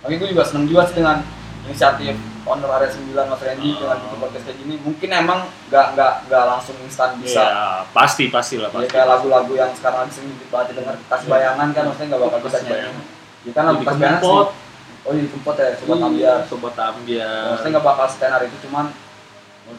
Oke, 0.03 0.14
gue 0.18 0.29
juga 0.29 0.42
seneng 0.42 0.66
juga 0.66 0.83
sih 0.85 0.98
dengan 0.98 1.22
inisiatif 1.62 2.18
owner 2.42 2.66
area 2.75 2.90
9 2.90 3.14
Mas 3.31 3.38
Randy 3.38 3.70
Oh. 3.70 3.79
dengan 3.79 3.96
bikin 4.03 4.18
podcast 4.18 4.44
kayak 4.44 4.59
gini. 4.59 4.75
Mungkin 4.83 5.09
emang 5.14 5.40
nggak 5.70 5.87
nggak 5.94 6.12
nggak 6.27 6.44
langsung 6.51 6.75
instan 6.83 7.14
bisa. 7.22 7.38
Ya, 7.38 7.66
pasti 7.94 8.27
pasti 8.27 8.59
lah 8.59 8.66
Ya, 8.68 8.83
pasti. 8.83 8.90
kayak 8.90 9.07
lagu-lagu 9.07 9.53
yang 9.55 9.70
sekarang 9.70 9.98
lagi 10.03 10.12
sering 10.12 10.35
banget 10.51 10.75
dengar 10.75 10.94
kasih 11.07 11.29
bayangan 11.31 11.68
kan 11.70 11.83
maksudnya 11.87 12.09
nggak 12.11 12.22
bakal 12.27 12.38
bisa 12.42 12.59
nyanyi. 12.59 12.72
Bayangan. 12.75 13.05
Ya 13.42 13.53
kan 13.55 13.62
lagu 13.70 13.81
bayangan 13.81 14.18
sih. 14.18 14.62
Oh 15.03 15.11
jadi 15.11 15.29
kempot 15.29 15.57
ya 15.57 15.75
sobat 15.75 15.99
Iya, 15.99 16.07
ambiar. 16.07 16.38
sobat 16.47 16.77
ambiar. 16.79 17.45
Maksudnya 17.51 17.71
nggak 17.75 17.85
bakal 17.85 18.07
setenar 18.07 18.41
itu 18.43 18.57
cuman 18.62 18.87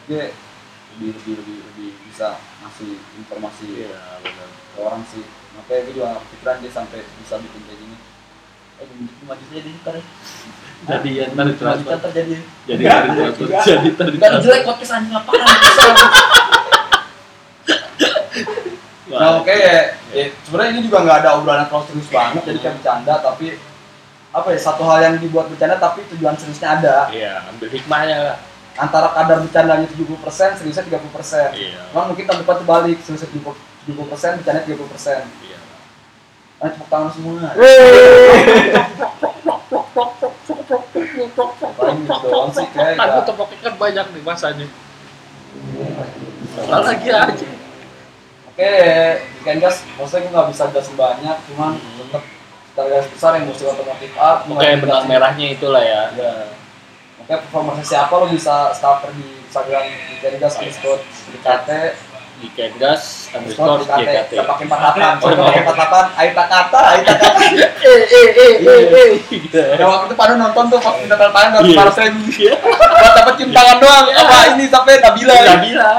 gue 0.04 0.24
lebih 0.92 1.16
lebih 1.16 1.34
lebih 1.40 1.56
lebih 1.64 1.88
bisa 2.04 2.36
ngasih 2.60 2.92
informasi 3.18 3.88
Iya, 3.88 4.20
benar. 4.20 4.48
ke 4.52 4.78
orang 4.78 5.02
sih. 5.06 5.24
Makanya 5.54 5.80
gue 5.82 5.94
juga 5.94 6.08
kepikiran 6.20 6.56
dia 6.60 6.70
sampai 6.70 7.00
bisa 7.16 7.34
bikin 7.38 7.60
kayak 7.64 7.78
gini. 7.78 7.96
Eh, 8.74 8.86
cuma 9.16 9.32
jadi 9.40 9.60
di 9.62 9.72
ntar 9.80 9.94
ya. 9.94 10.04
Jadi 10.84 11.10
ya 11.14 11.24
ntar 11.30 11.46
ditransfer. 11.46 11.88
ntar 11.88 12.00
terjadi. 12.04 12.34
Jadi 12.66 12.82
ntar 12.82 13.02
ditransfer. 13.06 13.46
Jadi 13.62 13.88
ntar 13.90 14.06
ditransfer. 14.10 14.42
jelek 14.44 14.62
podcast 14.66 14.92
anjing 14.92 15.14
apaan 15.14 15.40
Nah 19.04 19.38
oke 19.38 19.52
ya, 19.52 19.94
ya, 20.10 20.24
sebenarnya 20.42 20.70
ini 20.74 20.80
juga 20.82 20.98
nggak 21.00 21.18
ada 21.22 21.30
obrolan 21.38 21.70
terlalu 21.70 21.86
serius 21.86 22.08
banget 22.10 22.42
jadi 22.42 22.58
kayak 22.58 22.74
bercanda 22.80 23.14
tapi 23.22 23.46
apa 24.34 24.50
ya 24.50 24.58
satu 24.58 24.82
hal 24.82 24.98
yang 25.00 25.14
dibuat 25.16 25.46
bercanda 25.46 25.78
tapi 25.78 26.02
tujuan 26.10 26.34
seriusnya 26.34 26.74
ada 26.74 27.06
Iya, 27.08 27.46
ambil 27.48 27.70
hikmahnya 27.70 28.18
lah. 28.20 28.36
antara 28.74 29.06
kadar 29.08 29.38
bercandanya 29.40 29.86
70% 29.86 30.18
seriusnya 30.52 30.82
30% 30.84 31.54
Iya. 31.54 31.78
Emang 31.88 32.10
mungkin 32.10 32.24
tahun 32.24 32.42
depan 32.42 32.56
terbalik 32.58 32.98
seriusnya 33.00 33.30
70% 33.30 33.54
70% 33.86 34.36
bercanda 34.36 34.60
30% 34.60 35.22
Iya. 35.40 35.58
Nah 36.56 36.68
tepuk 36.68 36.88
tangan 36.88 37.10
semua 37.10 37.54
Paling 41.74 41.98
gitu 42.00 42.14
doang 42.24 42.50
sih 42.50 42.66
kayak 42.68 42.94
Kan 42.94 43.06
nggak- 43.06 43.24
topoknya 43.24 43.58
kan 43.60 43.74
banyak 43.76 44.06
nih 44.08 44.22
masanya. 44.22 44.66
Salah 46.56 46.80
lagi 46.84 47.08
aja. 47.08 47.48
Oke, 48.46 48.70
weekend 49.34 49.58
gas, 49.60 49.82
maksudnya 49.92 50.22
gue 50.22 50.32
nggak 50.32 50.48
bisa 50.48 50.64
gas 50.70 50.88
banyak, 50.94 51.36
cuman 51.44 51.70
tetap 51.74 52.22
garis 52.76 53.06
besar 53.08 53.30
yang 53.34 53.46
musik 53.46 53.66
otomotif 53.66 54.10
art 54.14 54.44
Oke, 54.44 54.66
benang 54.76 55.06
merahnya 55.06 55.46
itulah 55.48 55.78
ya. 55.78 56.10
ya 56.12 56.32
makanya 57.16 57.38
performance 57.40 57.86
siapa 57.86 58.10
lo 58.12 58.26
bisa 58.26 58.70
stalker 58.70 59.14
di 59.14 59.22
Instagram 59.40 59.86
di 59.86 60.14
Kengas 60.20 60.58
underscore 60.58 60.98
DKT 61.30 61.70
Di 62.34 62.48
Kengas 62.50 63.02
underscore 63.30 63.78
DKT 63.80 64.02
JKT. 64.02 64.30
kita 64.34 64.44
pakai 64.44 64.64
empat 64.66 64.78
delapan 64.80 65.02
Oh, 65.14 65.28
kita 65.30 65.40
pakai 65.40 65.54
iya. 65.54 65.62
empat 65.62 65.74
delapan 65.76 66.04
Aita 66.12 66.44
kata 66.44 66.78
Aita 66.84 67.12
kata 67.14 67.38
Eh, 67.54 68.02
eh, 68.10 68.28
eh, 68.34 68.54
eh, 68.58 68.82
eh. 68.90 69.66
ya 69.78 69.86
waktu 69.86 70.04
itu 70.06 70.14
pada 70.14 70.34
nonton 70.34 70.64
tuh 70.66 70.78
pas 70.78 70.94
minta 70.98 71.14
tanda 71.14 71.30
tangan 71.30 71.50
dapat 71.54 71.62
Iya. 71.62 71.70
lima 71.70 71.82
ratus 71.86 71.98
ribu 72.02 72.18
buat 72.60 73.12
dapat 73.14 73.34
cium 73.36 73.50
tangan 73.52 73.76
doang 73.78 74.04
apa 74.10 74.36
ini 74.50 74.64
sampai 74.66 74.92
Nabila 74.98 75.34
Nabila. 75.38 75.90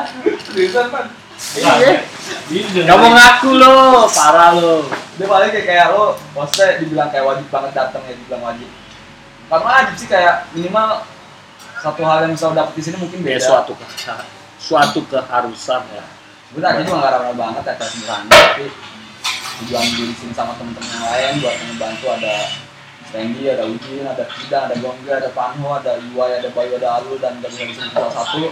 Seriusan, 0.44 0.86
Pan. 0.92 1.06
Iya. 1.56 2.15
Kamu 2.46 3.08
ngaku 3.10 3.50
lo, 3.58 4.06
parah 4.06 4.54
lo. 4.54 4.86
dia 5.18 5.26
paling 5.26 5.50
kayak 5.50 5.66
kayak 5.66 5.88
lo 5.98 6.14
maksudnya 6.38 6.78
dibilang 6.78 7.10
kayak 7.10 7.26
wajib 7.26 7.48
banget 7.50 7.72
datang 7.74 8.06
ya 8.06 8.14
dibilang 8.14 8.44
wajib. 8.46 8.70
Bukan 9.50 9.62
wajib 9.66 9.96
sih 9.98 10.10
kayak 10.12 10.46
minimal 10.54 11.02
satu 11.82 12.02
hal 12.06 12.30
yang 12.30 12.38
bisa 12.38 12.46
lo 12.50 12.54
dapet 12.54 12.74
di 12.78 12.84
sini 12.86 12.98
mungkin 13.02 13.20
beda. 13.26 13.42
suatu 13.42 13.74
ke 13.74 13.86
suatu 14.62 15.00
keharusan 15.10 15.82
ya. 15.90 16.06
Sebenarnya 16.54 16.86
juga 16.86 16.98
nggak 17.02 17.14
ramah 17.18 17.34
banget 17.34 17.64
ya 17.66 17.74
kayak 17.82 17.92
sederhana 17.92 18.30
tapi 18.30 18.66
tujuan 19.56 19.86
gue 19.96 20.06
di 20.12 20.16
sini 20.20 20.34
sama 20.36 20.54
temen-temen 20.60 20.90
yang 20.92 21.06
lain 21.08 21.34
buat 21.42 21.56
ngebantu 21.56 22.06
ada 22.12 22.36
Randy, 23.16 23.44
ada 23.48 23.64
Udin, 23.64 24.04
ada 24.04 24.24
Kida, 24.28 24.60
ada 24.68 24.76
Gongga, 24.84 25.14
ada 25.24 25.30
Panho, 25.32 25.70
ada 25.80 25.96
Iwai, 25.96 26.44
ada 26.44 26.50
Bayu, 26.52 26.76
ada 26.76 27.00
Alu 27.00 27.16
dan 27.16 27.40
dari 27.40 27.72
satu 27.72 28.52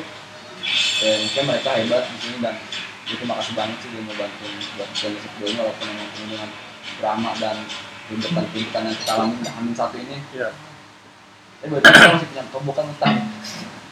ya 1.03 1.11
mungkin 1.19 1.43
mereka 1.51 1.69
hebat 1.75 2.03
di 2.07 2.17
sini 2.23 2.37
dan 2.39 2.55
gue 3.03 3.15
terima 3.19 3.35
kasih 3.35 3.53
banget 3.53 3.77
sih 3.83 3.89
dia 3.91 4.01
mau 4.01 4.15
bantu 4.15 4.43
buat 4.79 4.87
musik 4.87 5.11
gue 5.37 5.47
ini 5.47 5.57
walaupun 5.59 5.85
memang 5.85 6.07
penuh 6.09 6.27
dengan 6.31 6.49
drama 6.99 7.31
dan 7.35 7.57
tuntutan-tuntutan 8.07 8.81
yang 8.85 8.97
kita 8.99 9.11
alami 9.13 9.35
Amin 9.55 9.73
satu 9.73 9.95
ini. 9.95 10.17
Iya. 10.31 10.49
eh 11.63 11.67
berarti 11.71 11.87
kita 11.87 12.09
masih 12.11 12.27
punya 12.27 12.43
tobokan 12.51 12.85
utang? 12.91 13.15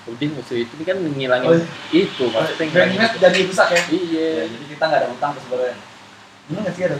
Udah 0.02 0.28
maksud 0.34 0.58
itu 0.58 0.74
kan 0.84 0.98
ngilangin 1.00 1.48
Oh, 1.48 1.56
iya. 1.56 2.02
itu 2.04 2.24
maksudnya 2.28 2.66
ngilangin 2.68 3.00
jadi 3.16 3.40
rusak 3.48 3.68
ya? 3.72 3.82
Iya, 3.88 4.28
Ya, 4.36 4.44
jadi 4.52 4.66
kita 4.76 4.84
nggak 4.84 5.00
ada 5.00 5.08
utang 5.12 5.30
tuh 5.36 5.42
sebenarnya. 5.48 5.76
Ini 6.48 6.58
nggak 6.60 6.74
sih 6.76 6.84
ada 6.88 6.96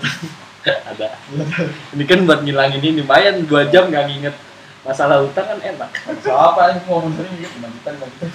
ada. 0.96 1.08
Ini 1.92 2.04
kan 2.08 2.20
buat 2.24 2.40
ngilangin 2.44 2.80
ini 2.80 3.02
lumayan 3.04 3.36
2 3.44 3.72
jam 3.74 3.84
nggak 3.92 4.04
nginget 4.08 4.36
masalah 4.82 5.22
utang 5.22 5.46
kan 5.46 5.60
enak. 5.62 5.90
Siapa 6.26 6.62
yang 6.74 6.82
mau 6.90 7.06
benerin 7.06 7.34
gitu? 7.38 7.56
5 7.62 7.70
juta, 7.70 7.90
5 7.94 8.06
juta. 8.10 8.26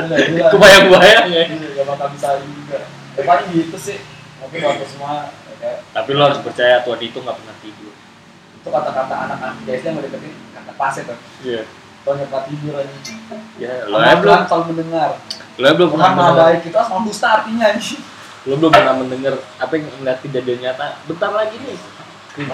Udah 0.00 0.18
gila. 0.24 0.46
Kebayang-bayang 0.56 1.26
ya. 1.28 1.44
Iya, 1.52 1.68
Gak 1.76 1.86
bakal 1.88 2.08
bisa 2.16 2.28
juga. 2.40 2.80
Ya 3.16 3.22
paling 3.28 3.48
gitu 3.52 3.76
sih. 3.76 3.98
Mungkin 4.40 4.60
waktu 4.64 4.86
semua 4.88 5.28
ya, 5.60 5.84
Tapi 5.92 6.10
lo 6.16 6.22
harus 6.24 6.40
percaya 6.40 6.80
Tuhan 6.80 7.00
itu 7.04 7.18
nggak 7.20 7.36
pernah 7.36 7.56
tidur. 7.60 7.94
itu 8.60 8.68
kata-kata 8.68 9.14
anak-anak 9.24 9.56
guys 9.64 9.80
yang 9.88 9.96
ngedeketin 9.96 10.36
kata 10.52 10.72
paset 10.76 11.04
tuh. 11.08 11.16
Iya. 11.40 11.64
Tuh 12.04 12.12
nggak 12.12 12.28
pernah 12.28 12.44
tidur 12.44 12.74
aja. 12.76 12.92
Ya, 13.56 13.72
lo 13.88 13.96
ya 14.04 14.20
belum, 14.20 14.44
selalu 14.44 14.64
mendengar. 14.76 15.10
lo 15.60 15.64
ya 15.64 15.72
belum 15.76 15.88
pernah 15.96 16.12
mendengar, 16.12 16.44
baik 16.44 16.68
itu 16.68 16.76
harus 16.76 16.92
mampu 16.92 17.12
artinya 17.24 17.68
lo 18.48 18.54
belum 18.56 18.72
pernah 18.72 18.94
mendengar 18.96 19.34
apa 19.60 19.72
yang 19.76 19.84
melihat 20.00 20.18
kejadian 20.24 20.58
nyata. 20.64 20.96
Bentar 21.04 21.30
lagi 21.32 21.56
nih. 21.60 21.76
Ya. 22.30 22.46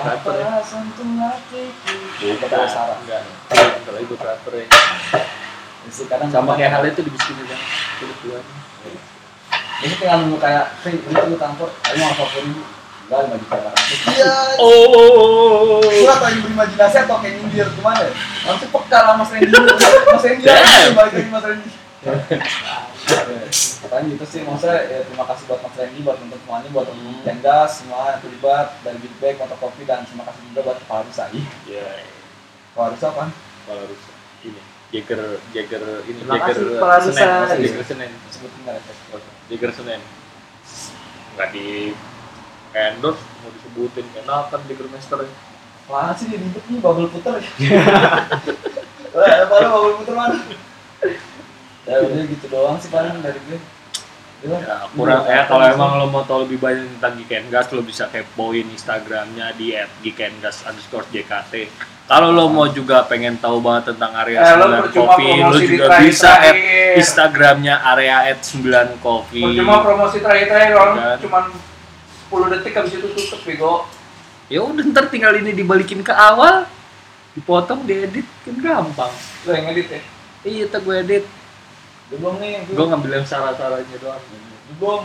Bukan, 2.40 2.64
Sarah. 2.66 2.96
enggak. 2.96 3.20
Ya. 3.20 3.60
Jadi 5.86 6.02
kadang 6.08 6.30
Sama 6.32 6.56
kayak 6.56 6.70
hal 6.72 6.82
itu 6.88 7.00
dibisikin. 7.04 7.44
Kebetulan. 8.00 8.42
Jadi 9.76 9.94
tinggal 10.00 10.18
nunggu 10.24 10.38
kayak, 10.40 10.64
Free, 10.80 10.96
ini 10.96 11.12
tuh 11.12 11.36
kantor, 11.36 11.68
ayo 11.68 11.96
mau 12.00 12.08
apa 12.10 12.24
ribu. 12.40 12.62
Enggak, 13.06 13.20
lima 13.22 13.36
juta. 13.38 13.56
Iya, 14.10 14.34
Oh. 14.58 15.78
Gue 15.84 16.10
atau 16.10 16.26
yang 16.26 16.42
berimajinasi 16.42 16.96
atau 17.06 17.16
kayak 17.22 17.38
nyindir 17.38 17.68
gimana 17.76 18.00
ya? 18.02 18.12
Nanti 18.48 18.66
peka 18.66 18.98
lah 18.98 19.14
Mas 19.14 19.30
Randy 19.30 19.52
Mas 19.52 20.24
Randy 20.24 20.42
balik 20.90 21.12
lagi 21.14 21.30
Mas 21.30 21.44
Randy 21.44 21.70
Katanya 23.06 24.06
gitu 24.10 24.24
sih, 24.24 24.40
maksudnya 24.42 24.78
ya, 24.82 24.98
terima 25.02 25.24
kasih 25.24 25.44
buat 25.46 25.60
Mas 25.60 25.74
Randy, 25.74 26.00
buat 26.02 26.16
teman 26.18 26.36
semuanya, 26.36 26.68
buat 26.70 26.86
teman 26.86 27.04
Hmm. 27.06 27.22
Jenggas, 27.22 27.70
semua 27.78 28.00
yang 28.10 28.20
terlibat 28.20 28.66
dari 28.82 28.98
Big 28.98 29.14
Bag, 29.18 29.34
Motor 29.36 29.58
Kopi, 29.58 29.82
dan 29.82 30.02
terima 30.02 30.24
kasih 30.24 30.40
juga 30.46 30.60
buat 30.64 30.78
Pak 30.80 30.96
Harusa 31.00 31.24
Ya, 31.64 31.86
Pak 32.72 32.82
Harusa 32.84 33.06
apa? 33.10 33.24
kalau 33.64 33.80
harus 33.82 34.00
ini. 34.42 34.60
Jagger, 34.86 35.20
Jagger 35.50 35.82
ini 36.06 36.22
Terima 36.22 36.38
Jagger 36.38 36.78
Pak. 36.78 36.98
Senen, 37.02 37.58
Jagger 37.58 37.84
Senen. 37.84 38.10
Sebutin 38.30 38.58
nggak 38.62 38.74
ya? 38.78 39.18
Jagger 39.50 39.70
Senen. 39.72 40.00
Nggak 41.34 41.48
di 41.50 41.66
endorse 42.70 43.22
mau 43.40 43.50
disebutin 43.50 44.06
enakan 44.16 44.60
Jagger 44.66 44.86
Master. 44.88 45.18
Mana 45.86 46.14
sih 46.14 46.26
dia 46.26 46.38
ribet 46.38 46.62
nih, 46.66 46.78
bubble 46.78 47.10
puter 47.10 47.38
ya? 47.42 47.46
Apa 49.42 49.54
bubble 49.66 49.94
puter 49.98 50.14
mana? 50.14 50.36
Ya 51.86 52.02
udah 52.02 52.24
gitu 52.26 52.46
doang 52.50 52.76
sih 52.76 52.90
paling 52.90 53.22
dari 53.22 53.38
gue. 53.40 53.58
Ya, 54.44 54.84
kurang 54.92 55.24
ya 55.24 55.48
kalau 55.48 55.64
emang 55.64 55.96
lo 55.96 56.06
mau 56.06 56.22
tahu 56.22 56.44
lebih 56.44 56.60
banyak 56.60 57.00
tentang 57.00 57.16
Gikengas 57.16 57.72
lo 57.72 57.80
bisa 57.80 58.04
kepoin 58.06 58.68
Instagramnya 58.68 59.56
di 59.56 59.72
@gikengas 60.04 60.62
underscore 60.62 61.08
JKT. 61.08 61.72
Kalau 62.06 62.30
lo 62.30 62.46
mau 62.46 62.68
juga 62.68 63.02
pengen 63.02 63.40
tahu 63.40 63.58
banget 63.58 63.96
tentang 63.96 64.12
area 64.14 64.38
Eh, 64.38 64.54
lo 64.54 64.66
9 64.68 64.82
percuma 64.84 65.06
Coffee, 65.08 65.40
lo 65.40 65.58
juga 65.58 65.84
terakhir- 65.88 66.04
bisa 66.04 66.30
terakhir. 66.36 66.94
Instagramnya 66.96 67.74
area 67.82 68.16
@9 68.30 69.00
Coffee. 69.00 69.42
Percuma 69.42 69.76
promosi 69.80 70.16
terakhir-terakhir 70.20 70.74
orang 70.76 70.96
Kan. 70.96 71.16
cuman 71.18 71.44
10 72.28 72.46
detik 72.52 72.72
habis 72.76 72.92
itu 72.92 73.08
tutup 73.08 73.40
bego. 73.42 73.72
Ya 74.46 74.60
udah 74.62 74.84
ntar 74.86 75.10
tinggal 75.10 75.34
ini 75.34 75.50
dibalikin 75.50 76.06
ke 76.06 76.12
awal, 76.12 76.70
dipotong, 77.32 77.82
diedit 77.82 78.28
kan 78.44 78.54
gampang. 78.54 79.10
Lo 79.42 79.50
yang 79.50 79.66
ngedit 79.66 79.88
ya. 79.90 80.00
Iya, 80.44 80.64
tak 80.70 80.86
gue 80.86 80.94
edit. 80.94 81.24
Udah 82.06 82.18
belum 82.22 82.34
nih, 82.38 82.50
Gue 82.70 82.86
ngambil 82.86 83.10
yang 83.18 83.26
salah-salahnya 83.26 83.96
doang. 83.98 84.22
Udah 84.22 84.74
belum 84.78 85.02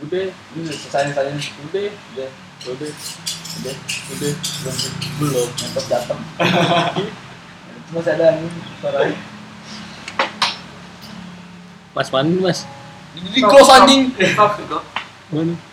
Udah, 0.00 0.24
Ini 0.32 0.58
udah 0.64 0.76
selesai 0.80 1.12
selesai 1.12 1.52
udah, 1.68 1.80
Udah, 2.16 2.28
udah, 2.72 2.90
udah 3.60 3.74
udah. 4.16 4.32
Belum 4.64 4.76
Belum. 5.20 5.48
Itu 5.50 5.80
masih 7.98 8.14
ada 8.14 8.38
nih 8.38 8.50
suaranya 8.78 9.18
Mas 11.90 12.08
mana 12.14 12.30
nih, 12.30 12.38
mas? 12.38 12.60
Di 13.18 13.42
close 13.42 13.70
anjing. 13.74 14.14
Mana? 15.34 15.69